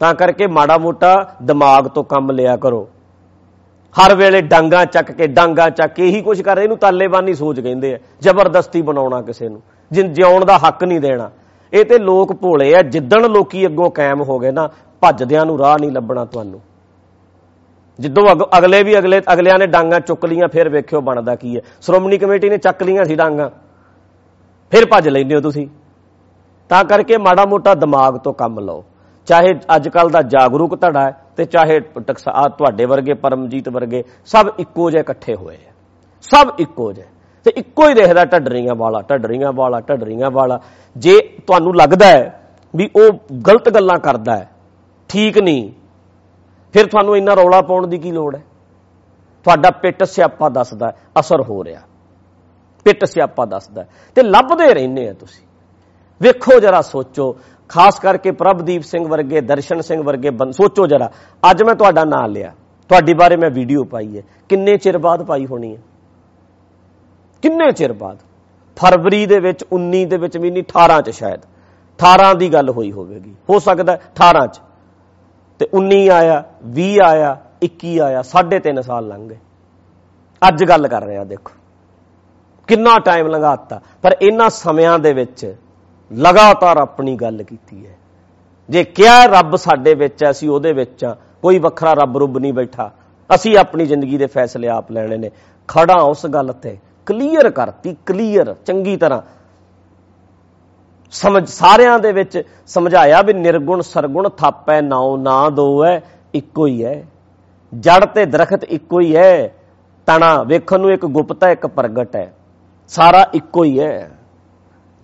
ਤਾਂ 0.00 0.14
ਕਰਕੇ 0.14 0.46
ਮਾੜਾ 0.46 0.78
ਮੋਟਾ 0.78 1.34
ਦਿਮਾਗ 1.42 1.88
ਤੋਂ 1.88 2.04
ਕੰਮ 2.04 2.30
ਲਿਆ 2.30 2.56
ਕਰੋ। 2.56 2.88
ਹਰ 4.00 4.14
ਵੇਲੇ 4.14 4.40
ਡਾਂਗਾ 4.40 4.84
ਚੱਕ 4.84 5.12
ਕੇ, 5.12 5.26
ਡਾਂਗਾ 5.26 5.70
ਚੱਕ 5.70 5.94
ਕੇ 5.94 6.08
ਇਹੀ 6.08 6.22
ਕੁਝ 6.22 6.42
ਕਰ 6.42 6.58
ਇਹਨੂੰ 6.58 6.76
ਤਾਲੇਬਾਨੀ 6.76 7.34
ਸੋਚ 7.34 7.60
ਕਹਿੰਦੇ 7.60 7.94
ਆ। 7.94 7.98
ਜ਼ਬਰਦਸਤੀ 8.20 8.82
ਬਣਾਉਣਾ 8.82 9.22
ਕਿਸੇ 9.22 9.48
ਨੂੰ। 9.48 9.62
ਜਿੰ 9.92 10.12
ਜਿਉਣ 10.12 10.44
ਦਾ 10.44 10.58
ਹੱਕ 10.58 10.84
ਨਹੀਂ 10.84 11.00
ਦੇਣਾ। 11.00 11.30
ਇਹ 11.72 11.84
ਤੇ 11.84 11.98
ਲੋਕ 11.98 12.32
ਭੋਲੇ 12.32 12.74
ਆ। 12.76 12.82
ਜਿੱਦਣ 12.82 13.30
ਲੋਕੀ 13.30 13.66
ਅੱਗੋਂ 13.66 13.90
ਕਾਇਮ 13.90 14.22
ਹੋ 14.22 14.38
ਗਏ 14.38 14.50
ਨਾ, 14.50 14.68
ਭੱਜਦਿਆਂ 15.00 15.46
ਨੂੰ 15.46 15.58
ਰਾਹ 15.58 15.76
ਨਹੀਂ 15.80 15.90
ਲੱਭਣਾ 15.90 16.24
ਤੁਹਾਨੂੰ। 16.24 16.60
ਜਿੱਦੋਂ 17.98 18.22
ਅਗਲੇ 18.58 18.82
ਵੀ 18.82 18.98
ਅਗਲੇ 18.98 19.20
ਅਗਲਿਆਂ 19.32 19.58
ਨੇ 19.58 19.66
ਡਾਂਗਾ 19.66 19.98
ਚੁੱਕ 20.00 20.24
ਲੀਆਂ, 20.24 20.48
ਫਿਰ 20.52 20.68
ਵੇਖਿਓ 20.68 21.00
ਬਣਦਾ 21.00 21.34
ਕੀ 21.34 21.56
ਹੈ। 21.56 21.60
ਸ਼੍ਰੋਮਣੀ 21.80 22.18
ਕਮੇਟੀ 22.18 22.48
ਨੇ 22.48 22.56
ਚੱਕ 22.58 22.82
ਲੀਆਂ 22.82 23.04
ਸੀ 23.04 23.14
ਡਾਂਗਾ। 23.14 23.50
ਫਿਰ 24.72 24.86
ਭੱਜ 24.86 25.08
ਲੈਂਦੇ 25.08 25.34
ਹੋ 25.34 25.40
ਤੁਸੀਂ। 25.40 25.66
ਤਾਂ 26.70 26.84
ਕਰਕੇ 26.84 27.16
ਮਾੜਾ 27.18 27.44
ਮੋਟਾ 27.46 27.74
ਦਿਮਾਗ 27.74 28.16
ਤੋਂ 28.18 28.32
ਕੰਮ 28.34 28.58
ਲਓ। 28.60 28.84
ਚਾਹੇ 29.28 29.52
ਅੱਜ 29.76 29.88
ਕੱਲ 29.88 30.08
ਦਾ 30.10 30.20
ਜਾਗਰੂਕ 30.24 30.80
ਧੜਾ 30.80 31.00
ਹੈ 31.00 31.12
ਤੇ 31.36 31.44
ਚਾਹੇ 31.44 31.78
ਟਕਸਾ 31.80 32.48
ਤੁਹਾਡੇ 32.48 32.84
ਵਰਗੇ, 32.84 33.14
ਪਰਮਜੀਤ 33.14 33.68
ਵਰਗੇ, 33.68 34.02
ਸਭ 34.26 34.48
ਇੱਕੋ 34.58 34.90
ਜਿਹੇ 34.90 35.00
ਇਕੱਠੇ 35.00 35.34
ਹੋਏ 35.34 35.56
ਆ। 35.56 35.72
ਸਭ 36.24 36.50
ਇੱਕੋ 36.58 36.92
ਜਿਹੇ। 36.92 37.06
ਤੇ 37.46 37.52
ਇੱਕੋ 37.56 37.88
ਹੀ 37.88 37.94
ਦੇਖਦਾ 37.94 38.24
ਢੱਡਰੀਆਂ 38.24 38.74
ਵਾਲਾ 38.74 39.00
ਢੱਡਰੀਆਂ 39.02 39.52
ਵਾਲਾ 39.54 39.80
ਢੱਡਰੀਆਂ 39.80 40.30
ਵਾਲਾ। 40.32 40.58
ਜੇ 40.96 41.18
ਤੁਹਾਨੂੰ 41.46 41.74
ਲੱਗਦਾ 41.76 42.06
ਹੈ 42.06 42.40
ਵੀ 42.74 42.88
ਉਹ 42.96 43.08
ਗਲਤ 43.48 43.68
ਗੱਲਾਂ 43.70 43.98
ਕਰਦਾ 43.98 44.36
ਹੈ, 44.36 44.48
ਠੀਕ 45.10 45.38
ਨਹੀਂ। 45.38 45.70
ਫਿਰ 46.74 46.86
ਤੁਹਾਨੂੰ 46.86 47.16
ਇੰਨਾ 47.16 47.34
ਰੌਲਾ 47.34 47.60
ਪਾਉਣ 47.60 47.86
ਦੀ 47.86 47.98
ਕੀ 47.98 48.12
ਲੋੜ 48.12 48.36
ਹੈ? 48.36 48.42
ਤੁਹਾਡਾ 49.44 49.70
ਪਿੱਟ 49.70 50.04
ਸਿਆਪਾ 50.04 50.48
ਦੱਸਦਾ 50.48 50.92
ਅਸਰ 51.20 51.40
ਹੋ 51.40 51.64
ਰਿਹਾ। 51.64 51.80
ਪਿੱਟ 52.84 53.04
ਸਿਆਪਾ 53.04 53.44
ਦੱਸਦਾ 53.44 53.84
ਤੇ 54.14 54.22
ਲੱਭਦੇ 54.22 54.74
ਰਹਿੰਦੇ 54.74 55.08
ਆ 55.08 55.12
ਤੁਸੀਂ। 55.12 55.46
ਵੇਖੋ 56.22 56.60
ਜਰਾ, 56.60 56.80
ਸੋਚੋ। 56.80 57.36
ਖਾਸ 57.68 57.98
ਕਰਕੇ 57.98 58.30
ਪ੍ਰਭਦੀਪ 58.30 58.82
ਸਿੰਘ 58.82 59.08
ਵਰਗੇ, 59.08 59.40
ਦਰਸ਼ਨ 59.40 59.80
ਸਿੰਘ 59.80 60.02
ਵਰਗੇ 60.02 60.30
ਸੋਚੋ 60.52 60.86
ਜਰਾ। 60.86 61.10
ਅੱਜ 61.50 61.62
ਮੈਂ 61.62 61.74
ਤੁਹਾਡਾ 61.74 62.04
ਨਾਮ 62.04 62.26
ਲਿਆ। 62.26 62.52
ਤੁਹਾਡੀ 62.88 63.14
ਬਾਰੇ 63.14 63.36
ਮੈਂ 63.36 63.50
ਵੀਡੀਓ 63.50 63.84
ਪਾਈ 63.84 64.16
ਹੈ। 64.16 64.22
ਕਿੰਨੇ 64.48 64.76
ਚਿਰ 64.76 64.98
ਬਾਅਦ 64.98 65.22
ਪਾਈ 65.22 65.46
ਹੋਣੀ 65.46 65.76
ਹੈ? 65.76 65.82
ਕਿੰਨੇ 67.42 67.72
ਚਿਰ 67.72 67.92
ਬਾਅਦ? 67.92 68.18
ਫਰਵਰੀ 68.76 69.26
ਦੇ 69.26 69.40
ਵਿੱਚ 69.40 69.64
19 69.72 70.04
ਦੇ 70.04 70.16
ਵਿੱਚ 70.16 70.38
ਵੀ 70.38 70.50
ਨਹੀਂ 70.50 70.62
18 70.62 71.00
ਚ 71.00 71.10
ਸ਼ਾਇਦ। 71.10 71.40
18 71.98 72.34
ਦੀ 72.34 72.52
ਗੱਲ 72.52 72.70
ਹੋਈ 72.70 72.92
ਹੋਵੇਗੀ। 72.92 73.34
ਹੋ 73.50 73.58
ਸਕਦਾ 73.58 73.92
18 73.94 74.46
ਚ। 74.46 74.60
ਤੇ 75.58 75.68
19 75.74 76.08
ਆਇਆ 76.08 76.44
20 76.66 76.98
ਆਇਆ 76.98 77.40
21 77.62 77.98
ਆਇਆ 77.98 78.22
3.5 78.22 78.82
ਸਾਲ 78.82 79.08
ਲੰਘ 79.08 79.28
ਗਏ। 79.28 79.38
ਅੱਜ 80.48 80.64
ਗੱਲ 80.64 80.88
ਕਰ 80.88 81.02
ਰਹੇ 81.02 81.16
ਆ, 81.16 81.24
ਦੇਖੋ। 81.24 81.52
ਕਿੰਨਾ 82.66 82.98
ਟਾਈਮ 82.98 83.26
ਲੰਘਾਤਾ। 83.26 83.80
ਪਰ 84.02 84.16
ਇਹਨਾਂ 84.22 84.50
ਸਮਿਆਂ 84.50 84.98
ਦੇ 84.98 85.12
ਵਿੱਚ 85.12 85.54
ਲਗਾਤਾਰ 86.12 86.76
ਆਪਣੀ 86.76 87.16
ਗੱਲ 87.16 87.42
ਕੀਤੀ 87.42 87.86
ਹੈ। 87.86 87.96
ਜੇ 88.70 88.84
ਕਿਹਾ 88.84 89.26
ਰੱਬ 89.26 89.56
ਸਾਡੇ 89.56 89.94
ਵਿੱਚ 89.94 90.24
ਐ 90.24 90.30
ਅਸੀਂ 90.30 90.50
ਉਹਦੇ 90.50 90.72
ਵਿੱਚ 90.72 91.04
ਆ 91.04 91.16
ਕੋਈ 91.42 91.58
ਵੱਖਰਾ 91.58 91.92
ਰੱਬ 91.92 92.16
ਰੁੱਬ 92.18 92.38
ਨਹੀਂ 92.38 92.52
ਬੈਠਾ। 92.52 92.90
ਅਸੀਂ 93.34 93.58
ਆਪਣੀ 93.58 93.86
ਜ਼ਿੰਦਗੀ 93.86 94.18
ਦੇ 94.18 94.26
ਫੈਸਲੇ 94.26 94.68
ਆਪ 94.68 94.90
ਲੈਣੇ 94.90 95.16
ਨੇ। 95.16 95.30
ਖੜਾ 95.68 96.02
ਉਸ 96.02 96.26
ਗੱਲ 96.26 96.52
ਤੇ। 96.52 96.78
ਕਲੀਅਰ 97.06 97.50
ਕਰਤੀ 97.50 97.96
ਕਲੀਅਰ 98.06 98.54
ਚੰਗੀ 98.66 98.96
ਤਰ੍ਹਾਂ। 98.96 99.22
ਸਮਝ 101.14 101.48
ਸਾਰਿਆਂ 101.48 101.98
ਦੇ 101.98 102.12
ਵਿੱਚ 102.12 102.42
ਸਮਝਾਇਆ 102.66 103.22
ਵੀ 103.22 103.32
ਨਿਰਗੁਣ, 103.32 103.80
ਸਰਗੁਣ 103.80 104.28
ਥਾਪੈ 104.28 104.80
ਨਾਉ, 104.80 105.16
ਨਾ 105.16 105.48
ਦੋ 105.48 105.84
ਹੈ 105.84 106.02
ਇੱਕੋ 106.34 106.66
ਹੀ 106.66 106.84
ਹੈ। 106.84 107.06
ਜੜ 107.80 108.04
ਤੇ 108.04 108.26
ਦਰਖਤ 108.26 108.64
ਇੱਕੋ 108.64 109.00
ਹੀ 109.00 109.16
ਹੈ। 109.16 109.54
ਤਣਾ 110.06 110.42
ਵੇਖਣ 110.42 110.80
ਨੂੰ 110.80 110.90
ਇੱਕ 110.90 111.06
ਗੁਪਤਾ 111.06 111.48
ਇੱਕ 111.48 111.66
ਪ੍ਰਗਟ 111.66 112.16
ਹੈ। 112.16 112.34
ਸਾਰਾ 112.88 113.26
ਇੱਕੋ 113.34 113.64
ਹੀ 113.64 113.80
ਹੈ। 113.80 114.10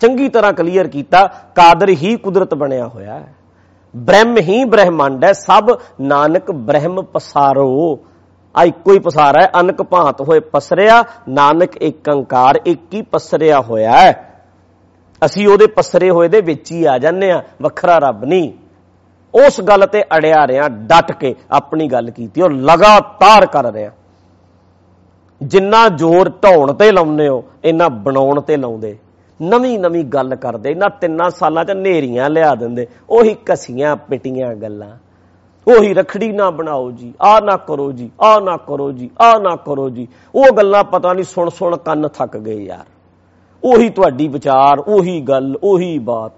ਚੰਗੀ 0.00 0.28
ਤਰ੍ਹਾਂ 0.28 0.52
ਕਲੀਅਰ 0.52 0.88
ਕੀਤਾ, 0.88 1.26
ਕਾਦਰ 1.26 1.88
ਹੀ 1.88 2.16
ਕੁਦਰਤ 2.16 2.54
ਬਣਿਆ 2.54 2.88
ਹੋਇਆ 2.88 3.14
ਹੈ। 3.14 3.34
ਬ੍ਰਹਮ 3.96 4.36
ਹੀ 4.38 4.64
ਬ੍ਰਹਮੰਡ 4.64 5.24
ਹੈ, 5.24 5.32
ਸਭ 5.32 5.78
ਨਾਨਕ 6.00 6.50
ਬ੍ਰਹਮ 6.50 7.02
ਪਸਾਰੋ। 7.02 7.98
ਆ 8.56 8.64
ਇੱਕੋ 8.64 8.92
ਹੀ 8.92 8.98
ਪਸਾਰਾ 8.98 9.42
ਹੈ, 9.42 9.50
ਅਨਕ 9.60 9.82
ਭਾਂਤ 9.82 10.20
ਹੋਏ 10.20 10.40
ਪਸਰਿਆ, 10.40 11.04
ਨਾਨਕ 11.28 11.76
ਇੱਕ 11.76 12.10
ਅੰਕਾਰ 12.10 12.60
ਇੱਕ 12.66 12.94
ਹੀ 12.94 13.02
ਪਸਰਿਆ 13.02 13.60
ਹੋਇਆ 13.60 13.92
ਹੈ। 13.92 14.26
ਅਸੀਂ 15.22 15.46
ਉਹਦੇ 15.48 15.66
ਪਸਰੇ 15.66 16.10
ਹੋਏ 16.10 16.28
ਦੇ 16.28 16.40
ਵਿੱਚ 16.40 16.72
ਹੀ 16.72 16.84
ਆ 16.84 16.98
ਜਾਂਦੇ 16.98 17.30
ਆ 17.30 17.42
ਵੱਖਰਾ 17.62 17.98
ਰੱਬ 17.98 18.24
ਨਹੀਂ। 18.24 18.52
ਉਸ 19.34 19.60
ਗੱਲ 19.60 19.86
ਤੇ 19.86 20.02
ਅੜਿਆ 20.16 20.46
ਰਿਆਂ 20.46 20.68
ਡਟ 20.70 21.12
ਕੇ 21.12 21.34
ਆਪਣੀ 21.50 21.86
ਗੱਲ 21.88 22.10
ਕੀਤੀ, 22.10 22.42
ਉਹ 22.42 22.50
ਲਗਾਤਾਰ 22.50 23.46
ਕਰ 23.46 23.72
ਰਿਆਂ 23.72 23.90
ਜਿੰਨਾ 25.40 25.88
ਜ਼ੋਰ 25.88 26.28
ਢਾਉਣ 26.42 26.72
ਤੇ 26.72 26.90
ਲਾਉਂਦੇ 26.92 27.28
ਹੋ, 27.28 27.44
ਇੰਨਾ 27.64 27.88
ਬਣਾਉਣ 27.88 28.40
ਤੇ 28.40 28.56
ਲਾਉਂਦੇ। 28.56 28.96
ਨਵੀਂ 29.40 29.78
ਨਵੀਂ 29.78 30.04
ਗੱਲ 30.04 30.36
ਕਰਦੇ 30.36 30.70
ਇਹਨਾਂ 30.70 30.88
ਤਿੰਨਾਂ 30.90 31.30
ਸਾਲਾਂ 31.30 31.64
'ਚ 31.64 31.70
ਨੇਰੀਆਂ 31.70 32.30
ਲਿਆ 32.30 32.54
ਦਿੰਦੇ, 32.54 32.86
ਉਹੀ 33.10 33.36
ਕਸੀਆਂ 33.46 33.96
ਪਿਟੀਆਂ 33.96 34.54
ਗੱਲਾਂ। 34.54 34.96
ਉਹੀ 35.66 35.94
ਰਖੜੀ 35.94 36.32
ਨਾ 36.32 36.50
ਬਣਾਓ 36.50 36.90
ਜੀ 36.90 37.12
ਆ 37.22 37.40
ਨਾ 37.40 37.56
ਕਰੋ 37.56 37.92
ਜੀ 37.92 38.10
ਆ 38.20 38.38
ਨਾ 38.40 38.56
ਕਰੋ 38.56 38.92
ਜੀ 38.92 39.10
ਆ 39.20 39.38
ਨਾ 39.38 39.56
ਕਰੋ 39.56 39.90
ਜੀ। 39.90 40.06
ਉਹ 40.34 40.52
ਗੱਲਾਂ 40.56 40.84
ਪਤਾ 40.84 41.12
ਨਹੀਂ 41.12 41.24
ਸੁਣ 41.24 41.48
ਸੁਣ 41.48 41.76
ਕੰਨ 41.76 42.08
ਥੱਕ 42.08 42.36
ਗਏ 42.36 42.62
ਯਾਰ। 42.64 42.84
ਉਹੀ 43.64 43.90
ਤੁਹਾਡੀ 43.90 44.28
ਵਿਚਾਰ, 44.28 44.78
ਉਹੀ 44.78 45.20
ਗੱਲ, 45.20 45.58
ਉਹੀ 45.62 45.98
ਬਾਤ। 45.98 46.32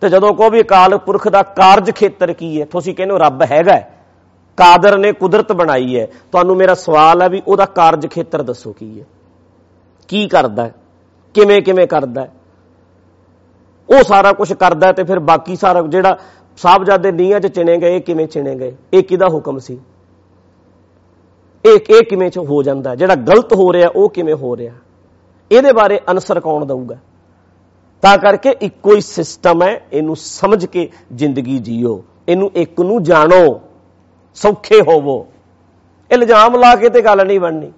ਤੇ 0.00 0.08
ਜਦੋਂ 0.08 0.32
ਕੋ 0.34 0.50
ਵੀ 0.50 0.60
ਅਕਾਲ 0.60 0.98
ਪੁਰਖ 0.98 1.28
ਦਾ 1.28 1.42
ਕਾਰਜ 1.42 1.90
ਖੇਤਰ 1.90 2.32
ਕੀ 2.32 2.60
ਹੈ, 2.60 2.66
ਤੁਸੀਂ 2.66 2.94
ਕਹਿੰਦੇ 2.94 3.12
ਹੋ 3.12 3.18
ਰੱਬ 3.18 3.42
ਹੈਗਾ 3.42 3.80
ਕਾਦਰ 4.56 4.98
ਨੇ 4.98 5.12
ਕੁਦਰਤ 5.12 5.52
ਬਣਾਈ 5.52 6.00
ਹੈ। 6.00 6.06
ਤੁਹਾਨੂੰ 6.06 6.56
ਮੇਰਾ 6.56 6.74
ਸਵਾਲ 6.74 7.22
ਹੈ 7.22 7.28
ਵੀ 7.28 7.42
ਉਹਦਾ 7.48 7.64
ਕਾਰਜ 7.64 8.06
ਖੇਤਰ 8.06 8.42
ਦੱਸੋ 8.42 8.72
ਕੀ 8.72 9.00
ਹੈ। 9.00 9.04
ਕੀ 10.08 10.28
ਕਰਦਾ 10.28 10.64
ਹੈ? 10.64 10.74
ਕਿਵੇਂ 11.34 11.62
ਕਿਵੇਂ 11.62 11.86
ਕਰਦਾ 11.86 12.28
ਉਹ 13.88 14.02
ਸਾਰਾ 14.02 14.32
ਕੁਝ 14.32 14.52
ਕਰਦਾ 14.52 14.92
ਤੇ 14.92 15.04
ਫਿਰ 15.04 15.18
ਬਾਕੀ 15.18 15.56
ਸਾਰਾ 15.56 15.82
ਜਿਹੜਾ 15.82 16.18
ਸਾਹਿਬਜ਼ਾਦੇ 16.56 17.12
ਨੀਹਾਂ 17.12 17.40
'ਚ 17.40 17.46
ਚਿਣੇ 17.46 17.76
ਗਏ 17.76 18.00
ਕਿਵੇਂ 18.00 18.26
ਚਿਣੇ 18.26 18.54
ਗਏ? 18.54 18.76
ਇਹ 18.92 19.02
ਕਿਹਦਾ 19.02 19.26
ਹੁਕਮ 19.28 19.58
ਸੀ? 19.58 19.78
ਇਹ 21.64 21.78
ਇਹ 21.90 22.02
ਕਿਵੇਂ 22.02 22.30
ਚ 22.30 22.38
ਹੋ 22.38 22.62
ਜਾਂਦਾ 22.62 22.94
ਜਿਹੜਾ 22.94 23.14
ਗਲਤ 23.14 23.52
ਹੋ 23.52 23.72
ਰਿਹਾ, 23.72 23.88
ਉਹ 23.96 24.10
ਕਿਵੇਂ 24.10 24.34
ਹੋ 24.34 24.56
ਰਿਹਾ? 24.56 24.74
ਇਹਦੇ 25.52 25.72
ਬਾਰੇ 25.72 26.00
ਅਨਸਰ 26.10 26.40
ਕੌਣ 26.40 26.64
ਦਊਗਾ? 26.64 26.96
ਤਾਂ 28.02 28.18
ਕਰਕੇ 28.18 28.50
ਇੱਕੋ 28.50 28.94
ਹੀ 28.94 29.00
ਸਿਸਟਮ 29.00 29.62
ਹੈ, 29.62 29.82
ਇਹਨੂੰ 29.92 30.16
ਸਮਝ 30.16 30.66
ਕੇ 30.66 30.88
ਜ਼ਿੰਦਗੀ 31.12 31.58
ਜੀਓ, 31.58 32.04
ਇਹਨੂੰ 32.28 32.50
ਇੱਕ 32.54 32.80
ਨੂੰ 32.80 33.02
ਜਾਣੋ, 33.02 33.60
ਸੌਖੇ 34.34 34.80
ਹੋਵੋ। 34.80 35.26
ਇਲਜ਼ਾਮ 36.10 36.56
ਲਾ 36.56 36.74
ਕੇ 36.76 36.88
ਤੇ 36.88 37.02
ਗੱਲ 37.02 37.26
ਨਹੀਂ 37.26 37.40
ਬਣਨੀ। 37.40 37.72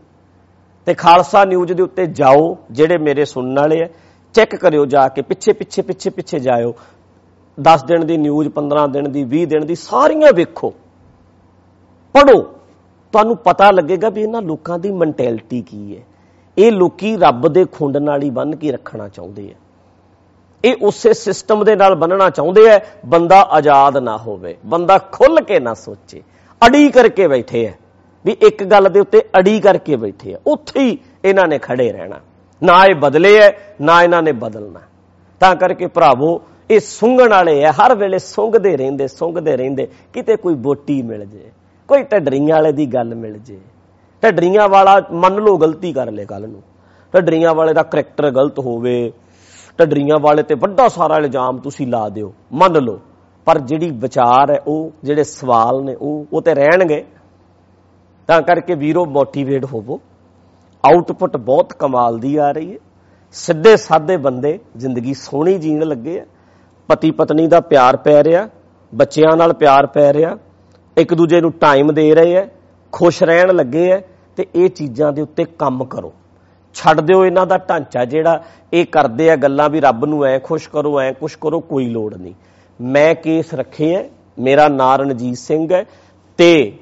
ਤੇ 0.86 0.94
ਖਾਲਸਾ 0.94 1.44
ਨਿਊਜ਼ 1.44 1.72
ਦੇ 1.72 1.82
ਉੱਤੇ 1.82 2.06
ਜਾਓ, 2.06 2.56
ਜਿਹੜੇ 2.70 2.98
ਮੇਰੇ 2.98 3.24
ਸੁਣਨ 3.24 3.58
ਵਾਲੇ 3.58 3.82
ਆ, 3.82 3.88
ਚੈੱਕ 4.34 4.56
ਕਰਿਓ 4.56 4.86
ਜਾ 4.86 5.08
ਕੇ, 5.08 5.22
ਪਿੱਛੇ 5.22 5.52
ਪਿੱਛੇ 5.52 5.82
ਪਿੱਛੇ 5.82 6.10
ਪਿੱਛੇ 6.10 6.38
ਜਾਇਓ। 6.38 6.74
10 7.60 7.84
ਦਿਨ 7.84 8.06
ਦੀ 8.06 8.16
ਨਿਊਜ਼ 8.16 8.48
15 8.48 8.86
ਦਿਨ 8.86 9.12
ਦੀ 9.12 9.24
20 9.24 9.46
ਦਿਨ 9.46 9.66
ਦੀ, 9.66 9.74
ਸਾਰੀਆਂ 9.74 10.32
ਵੇਖੋ। 10.32 10.74
ਪੜੋ 12.14 12.42
ਤੁਹਾਨੂੰ 13.12 13.36
ਪਤਾ 13.36 13.70
ਲੱਗੇਗਾ 13.70 14.08
ਵੀ 14.08 14.22
ਇਹਨਾਂ 14.22 14.42
ਲੋਕਾਂ 14.42 14.78
ਦੀ 14.78 14.90
ਮੈਂਟੈਲਿਟੀ 14.90 15.62
ਕੀ 15.62 15.96
ਹੈ। 15.96 16.02
ਇਹ 16.58 16.72
ਲੋਕੀ 16.72 17.16
ਰੱਬ 17.16 17.48
ਦੇ 17.48 17.64
ਖੁੰਡ 17.64 17.96
ਨਾਲ 17.96 18.22
ਹੀ 18.22 18.30
ਬੰਨ 18.30 18.56
ਕੇ 18.56 18.72
ਰੱਖਣਾ 18.72 19.08
ਚਾਹੁੰਦੇ 19.08 19.48
ਆ। 19.50 19.54
ਇਹ 20.64 20.74
ਉਸੇ 20.82 21.12
ਸਿਸਟਮ 21.12 21.64
ਦੇ 21.64 21.74
ਨਾਲ 21.76 21.94
ਬੰਨਣਾ 21.94 22.28
ਚਾਹੁੰਦੇ 22.30 22.70
ਆ, 22.70 22.78
ਬੰਦਾ 23.06 23.40
ਆਜ਼ਾਦ 23.50 23.96
ਨਾ 23.96 24.16
ਹੋਵੇ, 24.16 24.56
ਬੰਦਾ 24.66 24.98
ਖੁੱਲ 25.12 25.40
ਕੇ 25.40 25.58
ਨਾ 25.60 25.74
ਸੋਚੇ, 25.74 26.22
ਅੜੀ 26.62 26.88
ਕਰਕੇ 26.90 27.26
ਬੈਠੇ 27.28 27.66
ਆ। 27.68 27.72
ਵੀ 28.24 28.36
ਇੱਕ 28.40 28.64
ਗੱਲ 28.64 28.88
ਦੇ 28.90 29.00
ਉੱਤੇ 29.00 29.20
ਅੜੀ 29.38 29.60
ਕਰਕੇ 29.60 29.96
ਬੈਠੇ 29.96 30.34
ਆ, 30.34 30.38
ਉੱਥੇ 30.46 30.80
ਹੀ 30.80 30.98
ਇਹਨਾਂ 31.24 31.46
ਨੇ 31.48 31.58
ਖੜੇ 31.58 31.90
ਰਹਿਣਾ। 31.92 32.20
ਨਾ 32.62 32.84
ਇਹ 32.86 32.94
ਬਦਲੇ 32.94 33.36
ਐ 33.38 33.50
ਨਾ 33.80 34.02
ਇਹਨਾਂ 34.02 34.22
ਨੇ 34.22 34.32
ਬਦਲਣਾ। 34.32 34.80
ਤਾਂ 35.40 35.54
ਕਰਕੇ 35.56 35.86
ਭਰਾਵੋ, 35.86 36.40
ਇਹ 36.70 36.80
ਸੁੰਘਣ 36.80 37.30
ਵਾਲੇ 37.30 37.60
ਐ 37.60 37.70
ਹਰ 37.72 37.94
ਵੇਲੇ 37.94 38.18
ਸੁੰਘਦੇ 38.18 38.76
ਰਹਿੰਦੇ 38.76 39.08
ਸੁੰਘਦੇ 39.08 39.56
ਰਹਿੰਦੇ, 39.56 39.88
ਕਿਤੇ 40.12 40.36
ਕੋਈ 40.36 40.54
ਬੋਟੀ 40.54 41.00
ਮਿਲ 41.02 41.24
ਜੇ, 41.24 41.50
ਕੋਈ 41.88 42.02
ਢੱਡਰੀਆਂ 42.02 42.56
ਵਾਲੇ 42.56 42.72
ਦੀ 42.72 42.86
ਗੱਲ 42.86 43.14
ਮਿਲ 43.14 43.38
ਜੇ। 43.38 43.58
ਢੱਡਰੀਆਂ 44.24 44.68
ਵਾਲਾ 44.68 45.00
ਮੰਨ 45.12 45.34
ਲਓ 45.34 45.56
ਗਲਤੀ 45.56 45.92
ਕਰ 45.92 46.10
ਲੇ 46.10 46.24
ਕੱਲ 46.24 46.48
ਨੂੰ। 46.48 46.62
ਢੱਡਰੀਆਂ 47.14 47.54
ਵਾਲੇ 47.54 47.72
ਦਾ 47.72 47.82
ਕਰੈਕਟਰ 47.82 48.30
ਗਲਤ 48.30 48.58
ਹੋਵੇ, 48.58 49.12
ਢੱਡਰੀਆਂ 49.80 50.18
ਵਾਲੇ 50.20 50.42
ਤੇ 50.42 50.54
ਵੱਡਾ 50.54 50.88
ਸਾਰਾ 50.88 51.16
ਇਲਜ਼ਾਮ 51.16 51.58
ਤੁਸੀਂ 51.58 51.86
ਲਾ 51.86 52.08
ਦਿਓ, 52.08 52.32
ਮੰਨ 52.52 52.82
ਲਓ। 52.82 53.00
ਪਰ 53.46 53.58
ਜਿਹੜੀ 53.58 53.90
ਵਿਚਾਰ 53.90 54.50
ਹੈ 54.50 54.58
ਉਹ, 54.66 54.90
ਜਿਹੜੇ 55.04 55.24
ਸਵਾਲ 55.24 55.82
ਨੇ 55.84 55.94
ਉਹ 55.94 56.24
ਉਹ 56.32 56.42
ਤੇ 56.42 56.54
ਰਹਿਣਗੇ। 56.54 57.04
ਤਾਂ 58.26 58.40
ਕਰਕੇ 58.42 58.74
ਵੀਰੋ 58.74 59.04
ਮੋਟੀਵੇਟ 59.06 59.64
ਹੋਵੋ। 59.64 60.00
ਆਊਟਪੁੱਟ 60.84 61.36
ਬਹੁਤ 61.36 61.72
ਕਮਾਲ 61.72 62.18
ਦੀ 62.18 62.36
ਆ 62.36 62.50
ਰਹੀ 62.50 62.72
ਹੈ। 62.72 62.78
ਸਿੱਧੇ 63.32 63.76
ਸਾਦੇ 63.76 64.16
ਬੰਦੇ 64.16 64.58
ਜ਼ਿੰਦਗੀ 64.76 65.14
ਸੋਹਣੀ 65.14 65.58
ਜੀਣ 65.58 65.84
ਲੱਗੇ 65.84 66.20
ਆ। 66.20 66.26
ਪਤੀ 66.88 67.10
ਪਤਨੀ 67.10 67.46
ਦਾ 67.46 67.60
ਪਿਆਰ 67.60 67.96
ਪੈ 67.96 68.22
ਰਿਹਾ, 68.24 68.48
ਬੱਚਿਆਂ 68.94 69.36
ਨਾਲ 69.36 69.52
ਪਿਆਰ 69.52 69.86
ਪੈ 69.86 70.12
ਰਿਹਾ। 70.12 70.36
ਇੱਕ 70.96 71.14
ਦੂਜੇ 71.14 71.40
ਨੂੰ 71.40 71.52
ਟਾਈਮ 71.52 71.92
ਦੇ 71.94 72.14
ਰਹੇ 72.14 72.36
ਆ, 72.38 72.48
ਖੁਸ਼ 72.92 73.22
ਰਹਿਣ 73.22 73.54
ਲੱਗੇ 73.54 73.92
ਆ। 73.92 74.02
ਤੇ 74.36 74.46
ਇਹ 74.54 74.68
ਚੀਜ਼ਾਂ 74.68 75.12
ਦੇ 75.12 75.22
ਉੱਤੇ 75.22 75.44
ਕੰਮ 75.58 75.84
ਕਰੋ। 75.84 76.12
ਛੱਡ 76.74 77.00
ਦਿਓ 77.00 77.24
ਇਹਨਾਂ 77.24 77.46
ਦਾ 77.46 77.58
ਢਾਂਚਾ 77.58 78.04
ਜਿਹੜਾ 78.04 78.42
ਇਹ 78.72 78.86
ਕਰਦੇ 78.86 79.30
ਆ 79.30 79.36
ਗੱਲਾਂ 79.36 79.68
ਵੀ 79.70 79.80
ਰੱਬ 79.80 80.04
ਨੂੰ 80.04 80.24
ਐ 80.24 80.38
ਖੁਸ਼ 80.38 80.68
ਕਰੋ, 80.68 80.98
ਐ 81.00 81.12
ਕੁਛ 81.12 81.36
ਕਰੋ, 81.36 81.60
ਕੋਈ 81.60 81.88
ਲੋੜ 81.88 82.14
ਨਹੀਂ। 82.14 82.34
ਮੈਂ 82.80 83.14
ਕੇਸ 83.14 83.54
ਰੱਖੇ 83.54 83.94
ਐ, 83.94 84.02
ਮੇਰਾ 84.38 84.68
ਨਾਂ 84.68 84.96
ਰਣਜੀਤ 84.98 85.36
ਸਿੰਘ 85.36 85.72
ਹੈ 85.72 85.84
ਤੇ 86.38 86.72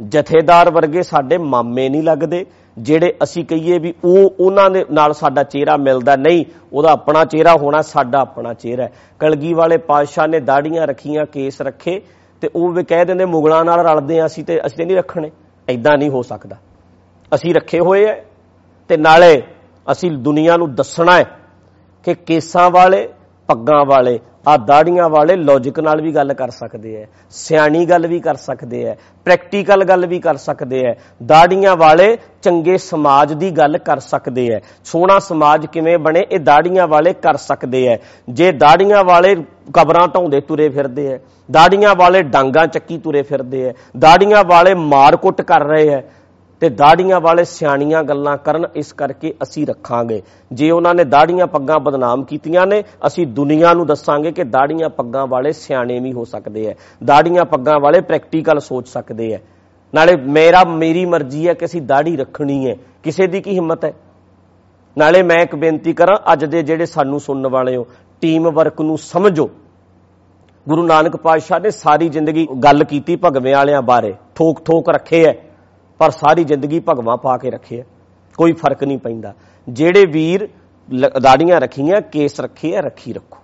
ਜਥੇਦਾਰ 0.00 0.70
ਵਰਗੇ 0.70 1.02
ਸਾਡੇ 1.02 1.38
ਮਾਮੇ 1.38 1.88
ਨਹੀਂ 1.88 2.02
ਲੱਗਦੇ, 2.02 2.44
ਜਿਹੜੇ 2.76 3.12
ਅਸੀਂ 3.22 3.44
ਕਹੀਏ 3.44 3.78
ਵੀ 3.78 3.92
ਉਹ 4.04 4.34
ਉਹਨਾਂ 4.40 4.68
ਦੇ 4.70 4.84
ਨਾਲ 4.90 5.12
ਸਾਡਾ 5.12 5.42
ਚਿਹਰਾ 5.42 5.76
ਮਿਲਦਾ 5.76 6.16
ਨਹੀਂ, 6.16 6.44
ਉਹਦਾ 6.72 6.90
ਆਪਣਾ 6.90 7.24
ਚਿਹਰਾ 7.24 7.56
ਹੋਣਾ 7.56 7.82
ਸਾਡਾ 7.82 8.20
ਆਪਣਾ 8.20 8.54
ਚਿਹਰਾ 8.54 8.84
ਹੈ 8.84 8.92
ਕਲਗੀ 9.18 9.52
ਵਾਲੇ 9.54 9.76
ਪਾਤਸ਼ਾਹ 9.76 10.28
ਨੇ 10.28 10.40
ਦਾੜੀਆਂ 10.40 10.86
ਰੱਖੀਆਂ, 10.86 11.26
ਕੇਸ 11.26 11.60
ਰੱਖੇ 11.60 12.00
ਤੇ 12.42 12.50
ਉਹ 12.56 12.72
ਵੀ 12.72 12.84
ਕਹਿ 12.84 13.04
ਦਿੰਦੇ 13.04 13.24
ਮੁਗਲਾਂ 13.24 13.64
ਨਾਲ 13.64 13.86
ਰਲਦੇ 13.86 14.20
ਆ 14.20 14.26
ਅਸੀਂ 14.26 14.44
ਤੇ 14.44 14.60
ਅਸੀਂ 14.66 14.86
ਨਹੀਂ 14.86 14.96
ਰੱਖਣੇ 14.96 15.30
ਐਦਾਂ 15.68 15.96
ਨਹੀਂ 15.98 16.10
ਹੋ 16.10 16.22
ਸਕਦਾ। 16.22 16.56
ਅਸੀਂ 17.34 17.54
ਰੱਖੇ 17.54 17.80
ਹੋਏ 17.80 18.04
ਐ, 18.04 18.14
ਤੇ 18.90 18.96
ਨਾਲੇ 18.96 19.42
ਅਸੀਂ 19.92 20.10
ਦੁਨੀਆ 20.10 20.56
ਨੂੰ 20.56 20.74
ਦੱਸਣਾ 20.74 21.16
ਹੈ 21.18 21.24
ਕਿ 22.04 22.14
ਕੇਸਾਂ 22.14 22.70
ਵਾਲੇ, 22.70 23.08
ਪੱਗਾਂ 23.48 23.84
ਵਾਲੇ 23.86 24.18
ਆ 24.48 24.56
ਦਾੜੀਆਂ 24.56 25.08
ਵਾਲੇ 25.08 25.34
ਲੌਜੀਕ 25.36 25.78
ਨਾਲ 25.80 26.00
ਵੀ 26.02 26.14
ਗੱਲ 26.14 26.32
ਕਰ 26.34 26.50
ਸਕਦੇ 26.50 26.94
ਐ, 27.02 27.04
ਸਿਆਣੀ 27.30 27.84
ਗੱਲ 27.86 28.06
ਵੀ 28.06 28.18
ਕਰ 28.20 28.34
ਸਕਦੇ 28.36 28.82
ਐ 28.84 28.94
ਪ੍ਰੈਕਟੀਕਲ 29.26 29.84
ਗੱਲ 29.84 30.06
ਵੀ 30.06 30.18
ਕਰ 30.20 30.36
ਸਕਦੇ 30.36 30.80
ਐ, 30.86 30.94
ਦਾੜੀਆਂ 31.26 31.76
ਵਾਲੇ 31.76 32.16
ਚੰਗੇ 32.42 32.76
ਸਮਾਜ 32.78 33.32
ਦੀ 33.32 33.50
ਗੱਲ 33.50 33.78
ਕਰ 33.78 33.98
ਸਕਦੇ 33.98 34.48
ਐ, 34.54 34.58
ਸੋਹਣਾ 34.84 35.18
ਸਮਾਜ 35.18 35.66
ਕਿਵੇਂ 35.66 35.98
ਬਣੇ 35.98 36.24
ਇਹ 36.30 36.40
ਦਾੜੀਆਂ 36.40 36.86
ਵਾਲੇ 36.88 37.12
ਕਰ 37.12 37.36
ਸਕਦੇ 37.36 37.86
ਐ, 37.88 37.96
ਜੇ 38.28 38.52
ਦਾੜੀਆਂ 38.52 39.04
ਵਾਲੇ 39.04 39.34
ਕਬਰਾਂ 39.74 40.08
ਢਾਉਂਦੇ 40.08 40.40
ਤੁਰੇ 40.40 40.68
ਫਿਰਦੇ 40.68 41.06
ਐ, 41.12 41.18
ਦਾੜੀਆਂ 41.50 41.94
ਵਾਲੇ 41.94 42.22
ਡਾਂਗਾ 42.22 42.66
ਚੱਕੀ 42.66 42.98
ਤੁਰੇ 42.98 43.22
ਫਿਰਦੇ 43.22 43.68
ਐ, 43.68 43.72
ਦਾੜੀਆਂ 43.98 44.44
ਵਾਲੇ 44.44 44.74
ਮਾਰ-ਕੁੱਟ 44.74 45.42
ਕਰ 45.42 45.66
ਰਹੇ 45.66 45.88
ਐ 45.88 46.00
ਤੇ 46.62 46.68
ਦਾੜੀਆਂ 46.70 47.20
ਵਾਲੇ 47.20 47.44
ਸਿਆਣੀਆਂ 47.44 48.02
ਗੱਲਾਂ 48.02 48.36
ਕਰਨ 48.36 48.66
ਇਸ 48.74 48.92
ਕਰਕੇ 48.92 49.34
ਅਸੀਂ 49.42 49.66
ਰੱਖਾਂਗੇ। 49.66 50.22
ਜੇ 50.52 50.70
ਉਹਨਾਂ 50.70 50.94
ਨੇ 50.94 51.04
ਦਾੜੀਆਂ 51.04 51.46
ਪੱਗਾਂ 51.46 51.78
ਬਦਨਾਮ 51.78 52.24
ਕੀਤੀਆਂ 52.24 52.66
ਨੇ, 52.66 52.82
ਅਸੀਂ 53.06 53.26
ਦੁਨੀਆ 53.26 53.72
ਨੂੰ 53.74 53.86
ਦੱਸਾਂਗੇ 53.86 54.32
ਕਿ 54.32 54.44
ਦਾੜੀਆਂ 54.44 54.88
ਪੱਗਾਂ 54.88 55.26
ਵਾਲੇ 55.26 55.52
ਸਿਆਣੇ 55.52 56.00
ਵੀ 56.00 56.12
ਹੋ 56.12 56.24
ਸਕਦੇ 56.24 56.66
ਐ। 56.66 56.74
ਦਾੜੀਆਂ 57.04 57.44
ਪੱਗਾਂ 57.44 57.80
ਵਾਲੇ 57.80 58.00
ਪ੍ਰੈਕਟੀਕਲ 58.00 58.60
ਸੋਚ 58.60 58.88
ਸਕਦੇ 58.88 59.32
ਐ। 59.32 59.38
ਨਾਲੇ 59.94 60.16
ਮੇਰਾ, 60.16 60.64
ਮੇਰੀ 60.64 61.04
ਮਰਜ਼ੀ 61.04 61.48
ਹੈ 61.48 61.54
ਕਿ 61.54 61.64
ਅਸੀਂ 61.64 61.82
ਦਾੜੀ 61.82 62.16
ਰੱਖਣੀ 62.16 62.70
ਹੈ 62.70 62.76
ਕਿਸੇ 63.02 63.26
ਦੀ 63.26 63.40
ਕੀ 63.40 63.54
ਹਿੰਮਤ 63.54 63.84
ਹੈ 63.84 63.92
ਨਾਲੇ 64.98 65.22
ਮੈਂ 65.22 65.42
ਇੱਕ 65.42 65.56
ਬੇਨਤੀ 65.56 65.92
ਕਰਾਂ, 65.92 66.32
ਅੱਜ 66.32 66.44
ਦੇ 66.44 66.62
ਜਿਹੜੇ 66.62 66.86
ਸਾਨੂੰ 66.86 67.20
ਸੁਣਨ 67.20 67.46
ਵਾਲੇ 67.46 67.76
ਹੋ 67.76 67.86
ਟੀਮ 68.20 68.50
ਵਰਕ 68.50 68.80
ਨੂੰ 68.80 68.98
ਸਮਝੋ। 68.98 69.50
ਗੁਰੂ 70.68 70.86
ਨਾਨਕ 70.86 71.16
ਪਾਤਸ਼ਾਹ 71.16 71.60
ਨੇ 71.60 71.70
ਸਾਰੀ 71.70 72.08
ਜ਼ਿੰਦਗੀ 72.08 72.48
ਗੱਲ 72.64 72.84
ਕੀਤੀ 72.84 73.16
ਭਗਵੇਂ 73.16 73.54
ਵਾਲਿਆਂ 73.54 73.82
ਬਾਰੇ। 73.82 74.14
ਠੋਕ 74.34 74.60
ਠੋਕ 74.64 74.88
ਰੱਖੇ 74.88 75.24
ਐ। 75.24 75.32
ਪਰ 76.02 76.10
ਸਾਰੀ 76.10 76.44
ਜ਼ਿੰਦਗੀ 76.44 76.80
ਭਗਵਾਂ 76.88 77.16
ਪਾ 77.16 77.36
ਕੇ 77.38 77.50
ਰੱਖੇ 77.50 77.82
ਕੋਈ 78.36 78.52
ਫ਼ਰਕ 78.52 78.84
ਨਹੀਂ 78.84 78.98
ਪੈਂਦਾ। 78.98 79.34
ਜਿਹੜੇ 79.68 80.06
ਵੀਰ 80.06 80.48
ਦਾੜੀਆਂ 81.22 81.60
ਰੱਖੀਆਂ, 81.60 82.00
ਕੇਸ 82.00 82.40
ਰੱਖੇ 82.40 82.76
ਆ, 82.76 82.80
ਰੱਖੀ 82.80 83.12
ਰੱਖੋ। 83.12 83.38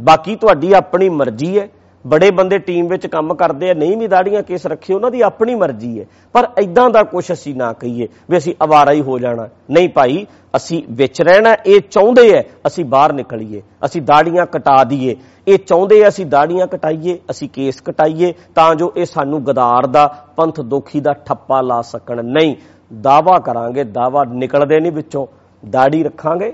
ਬਾਕੀ 0.00 0.36
ਤੁਹਾਡੀ 0.36 0.72
ਆਪਣੀ 0.72 1.08
ਮਰਜ਼ੀ 1.08 1.58
ਹੈ। 1.58 1.68
ਬੜੇ 2.06 2.30
ਬੰਦੇ 2.30 2.58
ਟੀਮ 2.58 2.86
ਵਿੱਚ 2.88 3.06
ਕੰਮ 3.06 3.34
ਕਰਦੇ 3.34 3.70
ਆ, 3.70 3.74
ਨਹੀਂ 3.74 3.96
ਵੀ 3.96 4.06
ਦਾੜੀਆਂ 4.08 4.42
ਕੇਸ 4.42 4.66
ਰੱਖੇ, 4.66 4.94
ਉਹਨਾਂ 4.94 5.10
ਦੀ 5.10 5.20
ਆਪਣੀ 5.20 5.54
ਮਰਜ਼ੀ 5.54 5.98
ਹੈ 6.00 6.04
ਪਰ 6.34 6.48
ਐਦਾਂ 6.62 6.88
ਦਾ 6.90 7.02
ਕੁਝ 7.02 7.24
ਅਸੀਂ 7.32 7.54
ਨਾ 7.54 7.72
ਕਹੀਏ 7.72 8.08
ਵੀ 8.30 8.36
ਅਸੀਂ 8.38 8.54
ਆਵਾਰਾ 8.62 8.92
ਹੀ 8.92 9.00
ਹੋ 9.00 9.18
ਜਾਣਾ। 9.18 9.48
ਨਹੀਂ 9.70 9.88
ਭਾਈ, 9.88 10.26
ਅਸੀਂ 10.56 10.82
ਵਿੱਚ 10.90 11.20
ਰਹਿਣਾ, 11.22 11.54
ਇਹ 11.66 11.80
ਚਾਹੁੰਦੇ 11.90 12.28
ਐ 12.30 12.42
ਅਸੀਂ 12.66 12.84
ਬਾਹਰ 12.84 13.12
ਨਿਕਲੀਏ, 13.12 13.62
ਅਸੀਂ 13.84 14.02
ਦਾੜੀਆਂ 14.02 14.46
ਕਟਾ 14.46 14.82
ਦਈਏ। 14.84 15.16
ਇਹ 15.48 15.58
ਚਾਹੁੰਦੇ 15.58 16.00
ਐ 16.02 16.08
ਅਸੀਂ 16.08 16.26
ਦਾੜੀਆਂ 16.26 16.66
ਕਟਾਈਏ, 16.66 17.18
ਅਸੀਂ 17.30 17.48
ਕੇਸ 17.48 17.80
ਕਟਾਈਏ, 17.80 18.32
ਤਾਂ 18.54 18.74
ਜੋ 18.74 18.92
ਇਹ 18.96 19.04
ਸਾਨੂੰ 19.04 19.44
ਗਦਾਰ 19.44 19.86
ਦਾ, 19.86 20.06
ਪੰਥ 20.36 20.60
ਦੋਖੀ 20.60 21.00
ਦਾ 21.00 21.12
ਠੱਪਾ 21.12 21.60
ਲਾ 21.60 21.80
ਸਕਣ। 21.82 22.24
ਨਹੀਂ, 22.24 22.54
ਦਾਵਾ 23.00 23.38
ਕਰਾਂਗੇ, 23.38 23.84
ਦਾਵਾ 23.84 24.24
ਨਿਕਲਦੇ 24.24 24.80
ਨਹੀਂ 24.80 24.92
ਵਿੱਚੋਂ। 24.92 25.26
ਦਾੜੀ 25.62 26.02
ਰੱਖਾਂਗੇ, 26.02 26.52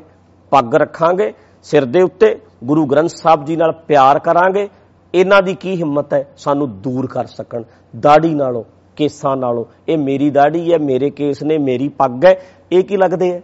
ਪੱਗ 0.53 0.75
ਰੱਖਾਂਗੇ, 0.75 1.33
ਸਿਰ 1.63 1.85
ਦੇ 1.85 2.03
ਉੱਤੇ 2.03 2.39
ਗੁਰੂ 2.65 2.85
ਗ੍ਰੰਥ 2.87 3.11
ਸਾਹਿਬ 3.11 3.45
ਜੀ 3.45 3.57
ਨਾਲ 3.57 3.73
ਪਿਆਰ 3.87 4.19
ਕਰਾਂਗੇ 4.19 4.69
ਇਹਨਾਂ 5.15 5.43
ਦੀ 5.43 5.55
ਕੀ 5.55 5.77
ਹਿੰਮਤ 5.77 6.15
ਹੈ? 6.15 6.29
ਸਾਨੂੰ 6.37 6.81
ਦੂਰ 6.81 7.07
ਕਰ 7.07 7.27
ਸਕਣ। 7.27 7.63
ਦਾੜੀ 8.01 8.35
ਨਾਲੋਂ, 8.35 8.65
ਕੇਸਾਂ 8.97 9.37
ਨਾਲੋਂ। 9.37 9.65
ਇਹ 9.89 9.99
ਮੇਰੀ 9.99 10.31
ਦਾੜੀ 10.31 10.73
ਹੈ, 10.73 10.79
ਮੇਰੇ 10.79 11.11
ਕੇਸ 11.11 11.43
ਨੇ 11.43 11.59
ਮੇਰੀ 11.59 11.89
ਪੱਗ 11.89 12.25
ਹੈ। 12.25 12.41
ਇਹ 12.73 12.85
ਕੀ 12.85 12.97
ਲੱਗਦੇ 12.97 13.33
ਹੈ? 13.33 13.43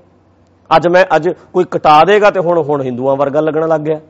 ਅੱਜ 0.76 0.88
ਮੈਂ, 0.88 1.04
ਅੱਜ 1.16 1.28
ਕੋਈ 1.28 1.64
ਕਟਾ 1.70 2.04
ਦੇਗਾ 2.04 2.30
ਤੇ 2.30 2.40
ਹੁਣ 2.40 2.62
ਹੁਣ 2.62 2.82
ਹਿੰਦੂਆਂ 2.82 3.16
ਵਰਗਾ 3.16 3.40
ਲੱਗਣ 3.40 3.68
ਲੱਗ 3.68 3.80
ਗਿਆ। 3.80 4.00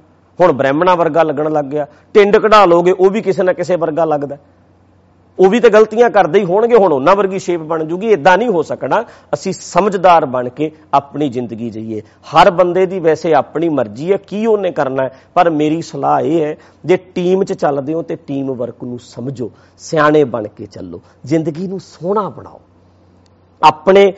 ਹੁਣ 0.40 0.52
ਬ੍ਰਾਹਮਣਾ 0.52 0.94
ਵਰਗਾ 0.94 1.22
ਲੱਗਣ 1.22 1.52
ਲੱਗ 1.52 1.64
ਗਿਆ। 1.64 1.86
ਟਿੰਡ 2.14 2.36
ਕਢਾ 2.36 2.64
ਲੋਗੇ, 2.64 2.92
ਉਹ 2.92 3.10
ਵੀ 3.10 3.22
ਕਿਸੇ 3.22 3.42
ਨਾ 3.42 3.52
ਕਿਸੇ 3.52 3.76
ਵਰਗਾ 3.76 4.04
ਲੱਗਦਾ। 4.04 4.36
ਉਹ 5.38 5.48
ਵੀ 5.48 5.60
ਤੇ 5.60 5.70
ਗਲਤੀਆਂ 5.70 6.10
ਕਰਦੇ 6.10 6.38
ਹੀ 6.38 6.44
ਹੋਣਗੇ, 6.44 6.76
ਹੁਣ 6.76 6.92
ਉਹਨਾਂ 6.92 7.16
ਵਰਗੀ 7.16 7.38
ਸ਼ੇਪ 7.38 7.60
ਬਣ 7.60 7.84
ਜੂਗੀ 7.84 8.08
ਇਦਾਂ 8.08 8.38
ਨਹੀਂ 8.38 8.48
ਹੋ 8.48 8.62
ਸਕਣਾ। 8.62 9.04
ਅਸੀਂ 9.34 9.52
ਸਮਝਦਾਰ 9.52 10.26
ਬਣ 10.26 10.48
ਕੇ 10.48 10.70
ਆਪਣੀ 10.94 11.28
ਜ਼ਿੰਦਗੀ 11.28 11.70
ਜੀਏ। 11.70 12.00
ਹਰ 12.00 12.50
ਬੰਦੇ 12.50 12.86
ਦੀ 12.86 13.00
ਵੈਸੇ 13.00 13.34
ਆਪਣੀ 13.34 13.68
ਮਰਜ਼ੀ 13.68 14.12
ਹੈ, 14.12 14.16
ਕੀ 14.16 14.46
ਉਹਨੇ 14.46 14.70
ਕਰਨਾ 14.70 15.08
ਪਰ 15.34 15.50
ਮੇਰੀ 15.50 15.82
ਸਲਾਹ 15.82 16.20
ਇਹ 16.20 16.40
ਹੈ, 16.42 16.56
ਜੇ 16.84 16.96
ਟੀਮ 16.96 17.44
'ਚ 17.44 17.52
ਚੱਲਦੇ 17.52 17.94
ਹੋ 17.94 18.02
ਤੇ 18.02 18.16
ਟੀਮ 18.16 18.52
ਵਰਕ 18.52 18.84
ਨੂੰ 18.84 18.98
ਸਮਝੋ, 18.98 19.50
ਸਿਆਣੇ 19.78 20.24
ਬਣ 20.24 20.48
ਕੇ 20.48 20.66
ਚੱਲੋ। 20.66 21.00
ਜ਼ਿੰਦਗੀ 21.24 21.66
ਨੂੰ 21.66 21.80
ਸੋਹਣਾ 21.80 22.28
ਬਣਾਓ। 22.28 22.60
ਆਪਣੇ 23.62 24.12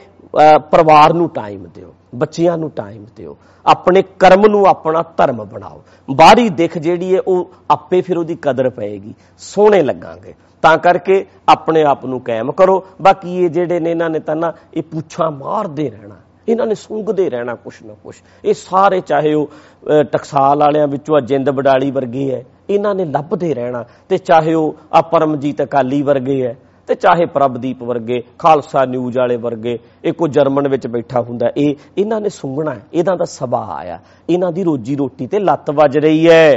ਪਰਿਵਾਰ 0.70 1.12
ਨੂੰ 1.14 1.28
ਟਾਈਮ 1.28 1.66
ਦਿਓ, 1.74 1.92
ਬੱਚਿਆਂ 2.14 2.56
ਨੂੰ 2.58 2.70
ਟਾਈਮ 2.70 3.04
ਦਿਓ, 3.16 3.36
ਆਪਣੇ 3.64 4.02
ਕਰਮ 4.18 4.46
ਨੂੰ 4.46 4.66
ਆਪਣਾ 4.66 5.02
ਧਰਮ 5.16 5.44
ਬਣਾਓ। 5.44 5.82
ਬਾਹਰੀ 6.08 6.48
ਦਿਖ 6.50 6.76
ਜਿਹੜੀ 6.78 7.14
ਹੈ 7.14 7.20
ਉਹ 7.20 7.50
ਆਪੇ 7.70 8.00
ਫਿਰ 8.00 8.18
ਉਹਦੀ 8.18 8.36
ਕਦਰ 8.42 8.68
ਪਏਗੀ, 8.70 9.14
ਸੋਹਣੇ 9.38 9.82
ਲੱਗਾਂਗੇ। 9.82 10.34
ਤਾਂ 10.62 10.76
ਕਰਕੇ 10.78 11.24
ਆਪਣੇ 11.48 11.82
ਆਪ 11.84 12.04
ਨੂੰ 12.06 12.20
ਕਾਇਮ 12.20 12.52
ਕਰੋ। 12.52 12.84
ਬਾਕੀ 13.02 13.36
ਇਹ 13.38 13.50
ਜਿਹੜੇ 13.50 13.80
ਨੇ 13.80 13.90
ਇਹਨਾਂ 13.90 14.10
ਨੇ 14.10 14.18
ਤਾਂ 14.20 14.36
ਨਾ, 14.36 14.52
ਇਹ 14.74 14.82
ਪੁੱਛਾਂ 14.82 15.30
ਮਾਰਦੇ 15.30 15.88
ਰਹਿਣਾ, 15.90 16.16
ਇਹਨਾਂ 16.48 16.66
ਨੇ 16.66 16.74
ਸੁੰਘਦੇ 16.74 17.28
ਰਹਿਣਾ 17.30 17.54
ਕੁਛ 17.54 17.82
ਨਾ 17.82 17.94
ਕੁਛ। 18.04 18.22
ਇਹ 18.44 18.54
ਸਾਰੇ 18.54 19.00
ਚਾਹੇ 19.00 19.34
ਉਹ 19.34 19.48
ਟਕਸਾਲ 20.12 20.58
ਵਾਲਿਆਂ 20.58 20.86
ਵਿੱਚੋਂ 20.88 21.20
ਜਿੰਦ 21.20 21.50
ਬਡਾਲੀ 21.50 21.90
ਵਰਗੇ 21.90 22.30
ਐ 22.30 22.42
ਇਹਨਾਂ 22.70 22.94
ਨੇ 22.94 23.04
ਲੱਭਦੇ 23.04 23.52
ਰਹਿਣਾ। 23.54 23.84
ਤੇ 24.08 24.18
ਚਾਹੇ 24.18 24.54
ਉਹ 24.54 24.76
ਆ 24.92 25.00
ਪਰਮਜੀਤ 25.02 25.62
ਅਕਾਲੀ 25.62 26.02
ਵਰਗੇ 26.02 26.40
ਐ 26.42 26.52
ਤੇ 26.88 26.94
ਚਾਹੇ 26.94 27.26
ਪ੍ਰਭਦੀਪ 27.26 27.82
ਵਰਗੇ, 27.82 28.22
ਖਾਲਸਾ 28.38 28.84
ਨਿਊਜ਼ 28.84 29.18
ਵਾਲੇ 29.18 29.36
ਵਰਗੇ, 29.36 29.78
ਇਹ 30.04 30.12
ਕੋ 30.12 30.26
ਜਰਮਨ 30.28 30.68
ਵਿੱਚ 30.68 30.86
ਬੈਠਾ 30.86 31.20
ਹੁੰਦਾ, 31.20 31.50
ਇਹ 31.56 31.74
ਇਹਨਾਂ 31.98 32.20
ਨੇ 32.20 32.28
ਸੁੰਘਣਾ 32.28 32.74
ਇਹਨਾਂ 32.94 33.16
ਦਾ 33.16 33.24
ਸੁਭਾਅ 33.24 33.70
ਆਇਆ, 33.70 33.98
ਇਹਨਾਂ 34.30 34.52
ਦੀ 34.52 34.64
ਰੋਜੀ 34.64 34.96
ਰੋਟੀ 34.96 35.26
ਤੇ 35.26 35.38
ਲੱਤ 35.38 35.70
ਵੱਜ 35.70 35.98
ਰਹੀ 35.98 36.26
ਐ 36.26 36.52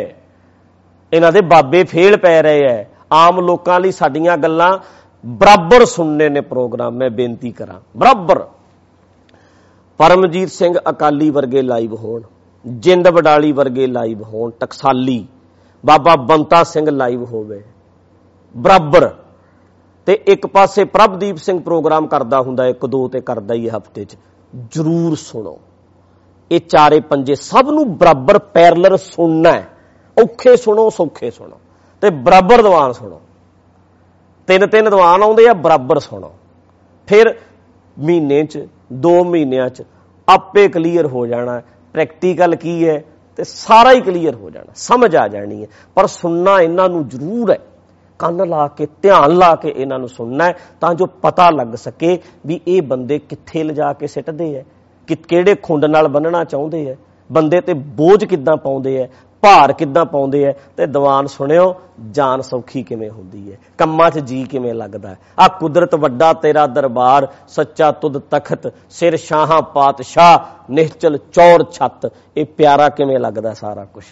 ਇਹਨਾਂ 1.11 1.31
ਦੇ 1.31 1.41
ਬਾਬੇ 1.41 1.83
ਫੇਲ 1.83 2.17
ਪੈ 2.17 2.41
ਰਹੇ 2.41 2.63
ਐ 2.67 2.83
ਆਮ 3.11 3.39
ਲੋਕਾਂ 3.39 3.79
ਲਈ 3.79 3.91
ਸਾਡੀਆਂ 3.91 4.37
ਗੱਲਾਂ 4.37 4.77
ਬਰਾਬਰ 5.23 5.85
ਸੁਣਨੇ 5.85 6.27
ਨੇ 6.29 6.41
ਪ੍ਰੋਗਰਾਮ, 6.41 6.93
ਮੈਂ 6.93 7.09
ਬੇਨਤੀ 7.09 7.51
ਕਰਾਂ, 7.51 7.79
ਬਰਾਬਰ। 7.97 8.45
ਪਰਮਜੀਤ 9.99 10.49
ਸਿੰਘ 10.49 10.75
ਅਕਾਲੀ 10.89 11.29
ਵਰਗੇ 11.29 11.61
ਲਾਈਵ 11.61 11.95
ਹੋਣ, 11.95 12.21
ਜਿੰਦ 12.65 13.07
ਵਡਾਲੀ 13.07 13.51
ਵਰਗੇ 13.51 13.87
ਲਾਈਵ 13.87 14.21
ਹੋਣ, 14.23 14.51
ਟਕਸਾਲੀ, 14.59 15.25
ਬਾਬਾ 15.83 16.15
ਬੰਤਾ 16.15 16.63
ਸਿੰਘ 16.63 16.89
ਲਾਈਵ 16.89 17.23
ਹੋਵੇ, 17.23 17.61
ਬਰਾਬਰ। 18.55 19.09
ਤੇ 20.09 20.23
ਇੱਕ 20.27 20.47
ਪਾਸੇ 20.47 20.83
ਪ੍ਰਭਦੀਪ 20.83 21.37
ਸਿੰਘ 21.37 21.59
ਪ੍ਰੋਗਰਾਮ 21.59 22.07
ਕਰਦਾ 22.07 22.41
ਹੁੰਦਾ, 22.41 22.65
ਇੱਕ 22.65 22.85
ਦੋ 22.85 23.07
ਤੇ 23.07 23.21
ਕਰਦਾ 23.21 23.53
ਹੀ 23.53 23.69
ਹਫ਼ਤੇ 23.69 24.05
'ਚ। 24.05 24.17
ਜਰੂਰ 24.71 25.15
ਸੁਣੋ। 25.15 25.59
ਇਹ 26.51 26.59
ਚਾਰੇ 26.59 26.99
ਪੰਜੇ 26.99 27.35
ਸਭ 27.35 27.69
ਨੂੰ 27.69 27.97
ਬਰਾਬਰ 27.97 28.39
ਪੈਰਲਰ 28.39 28.97
ਸੁਣਨਾ 28.97 29.51
ਹੈ। 29.51 29.67
ਔਖੇ 30.23 30.57
ਸੁਣੋ, 30.57 30.89
ਸੌਖੇ 30.89 31.31
ਸੁਣੋ। 31.31 31.59
ਤੇ 32.01 32.09
ਬਰਾਬਰ 32.09 32.61
ਦੀਵਾਨ 32.61 32.91
ਸੁਣੋ। 32.91 33.21
ਤਿੰਨ 34.47 34.67
ਤਿੰਨ 34.67 34.85
ਦੀਵਾਨ 34.85 35.23
ਆਉਂਦੇ 35.23 35.47
ਆ, 35.47 35.53
ਬਰਾਬਰ 35.53 35.99
ਸੁਣੋ। 35.99 36.33
ਫਿਰ 37.07 37.35
ਮਹੀਨੇ 37.99 38.43
'ਚ 38.43 38.67
2 38.93 39.23
ਮਹੀਨਿਆਂ 39.23 39.69
'ਚ 39.69 39.83
ਆਪੇ 40.29 40.67
ਕਲੀਅਰ 40.67 41.05
ਹੋ 41.05 41.25
ਜਾਣਾ 41.25 41.61
ਪ੍ਰੈਕਟੀਕਲ 41.93 42.55
ਕੀ 42.55 42.87
ਹੈ, 42.87 43.03
ਤੇ 43.35 43.43
ਸਾਰਾ 43.43 43.91
ਹੀ 43.91 44.01
ਕਲੀਅਰ 44.01 44.35
ਹੋ 44.35 44.49
ਜਾਣਾ। 44.49 44.71
ਸਮਝ 44.75 45.15
ਆ 45.15 45.27
ਜਾਣੀ 45.27 45.61
ਹੈ। 45.61 45.67
ਪਰ 45.95 46.07
ਸੁਣਨਾ 46.07 46.61
ਇਹਨਾਂ 46.61 46.89
ਨੂੰ 46.89 47.07
ਜ਼ਰੂਰ 47.07 47.51
ਹੈ। 47.51 47.59
ਕੰਨ 48.19 48.47
ਲਾ 48.49 48.67
ਕੇ, 48.67 48.87
ਧਿਆਨ 49.01 49.37
ਲਾ 49.37 49.55
ਕੇ 49.55 49.73
ਇਹਨਾਂ 49.75 49.99
ਨੂੰ 49.99 50.09
ਸੁਣਨਾ 50.09 50.45
ਹੈ 50.45 50.57
ਤਾਂ 50.81 50.93
ਜੋ 50.93 51.05
ਪਤਾ 51.21 51.49
ਲੱਗ 51.49 51.75
ਸਕੇ 51.75 52.17
ਵੀ 52.45 52.59
ਇਹ 52.67 52.81
ਬੰਦੇ 52.81 53.19
ਕਿੱਥੇ 53.19 53.63
ਲਿਜਾ 53.63 53.93
ਕੇ 53.93 54.07
ਸਿੱਟਦੇ 54.07 54.55
ਐ, 54.55 54.63
ਕਿ, 55.07 55.15
ਕਿਹੜੇ 55.15 55.55
ਖੁੰਡ 55.55 55.85
ਨਾਲ 55.85 56.07
ਬੰਨਣਾ 56.07 56.43
ਚਾਹੁੰਦੇ 56.43 56.85
ਐ, 56.89 56.95
ਬੰਦੇ 57.29 57.61
ਤੇ 57.61 57.73
ਬੋਝ 57.73 58.23
ਕਿੱਦਾਂ 58.25 58.55
ਪਾਉਂਦੇ 58.57 58.95
ਐ, 58.97 59.07
ਭਾਰ 59.43 59.71
ਕਿੱਦਾਂ 59.73 60.05
ਪਾਉਂਦੇ 60.05 60.43
ਐ, 60.45 60.51
ਤੇ 60.77 60.85
ਦੀਵਾਨ 60.85 61.27
ਸੁਣਿਓ, 61.27 61.73
ਜਾਨ 62.11 62.41
ਸੌਖੀ 62.41 62.83
ਕਿਵੇਂ 62.83 63.09
ਹੁੰਦੀ 63.09 63.51
ਐ, 63.51 63.55
ਕੰਮਾਂ 63.77 64.09
'ਚ 64.11 64.19
ਜੀ 64.19 64.43
ਕਿਵੇਂ 64.43 64.73
ਲੱਗਦਾ 64.73 65.15
ਆ 65.39 65.47
ਕੁਦਰਤ 65.47 65.95
ਵੱਡਾ 65.95 66.33
ਤੇਰਾ 66.33 66.65
ਦਰਬਾਰ, 66.67 67.27
ਸੱਚਾ 67.47 67.91
ਤੁਧ 67.91 68.17
ਤਖਤ, 68.31 68.71
ਸਿਰ 68.89 69.17
ਸ਼ਾਹਾਂ 69.17 69.61
ਪਾਤਸ਼ਾਹ 69.73 70.71
ਨਿਹਚਲ 70.71 71.17
ਚੌਰ 71.31 71.63
ਛੱਤ, 71.71 72.11
ਇਹ 72.37 72.45
ਪਿਆਰਾ 72.57 72.89
ਕਿਵੇਂ 72.89 73.19
ਲੱਗਦਾ 73.19 73.53
ਸਾਰਾ 73.53 73.85
ਕੁਝ 73.85 74.03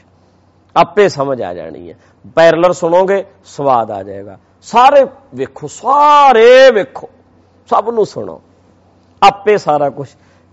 ਆਪੇ 0.78 1.10
ਸਮਝ 1.10 1.42
ਆ 1.42 1.54
ਜਾਣੀ 1.54 1.92
ਹੈ। 1.92 1.98
ਪੈਰਲਰ 2.36 2.72
ਸੁਣੋਗੇ, 2.72 3.26
ਸਵਾਦ 3.46 3.92
ਆ 3.92 4.04
ਜਾਏਗਾ। 4.04 4.38
ਸਾਰੇ 4.62 5.06
ਵੇਖੋ 5.36 5.68
ਸਾਰੇ 5.68 6.72
ਵੇਖੋ, 6.72 7.10
ਸਭ 7.70 7.90
ਨੂੰ 7.94 8.06
ਸੁਣੋ। 8.06 8.42
ਆਪੇ 9.24 9.58
ਸਾਰਾ 9.58 9.90
ਕੁਝ 9.90 10.08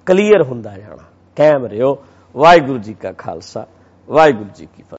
ਕਲੀਅਰ 0.06 0.42
ਹੁੰਦਾ 0.42 0.78
ਜਾਣਾ। 0.78 1.02
ਕਾਇਮ 1.36 1.66
ਰਿਓ 1.66 1.98
ਵਾਹਿਗੁਰੂ 2.36 2.78
ਜੀ 2.78 2.94
ਕਾ 2.94 3.12
ਖਾਲਸਾ, 3.12 3.66
ਵਾਹਿਗੁਰੂ 4.08 4.50
ਜੀ 4.54 4.66
ਕੀ 4.66 4.82
ਫਤਿਹ। 4.82 4.92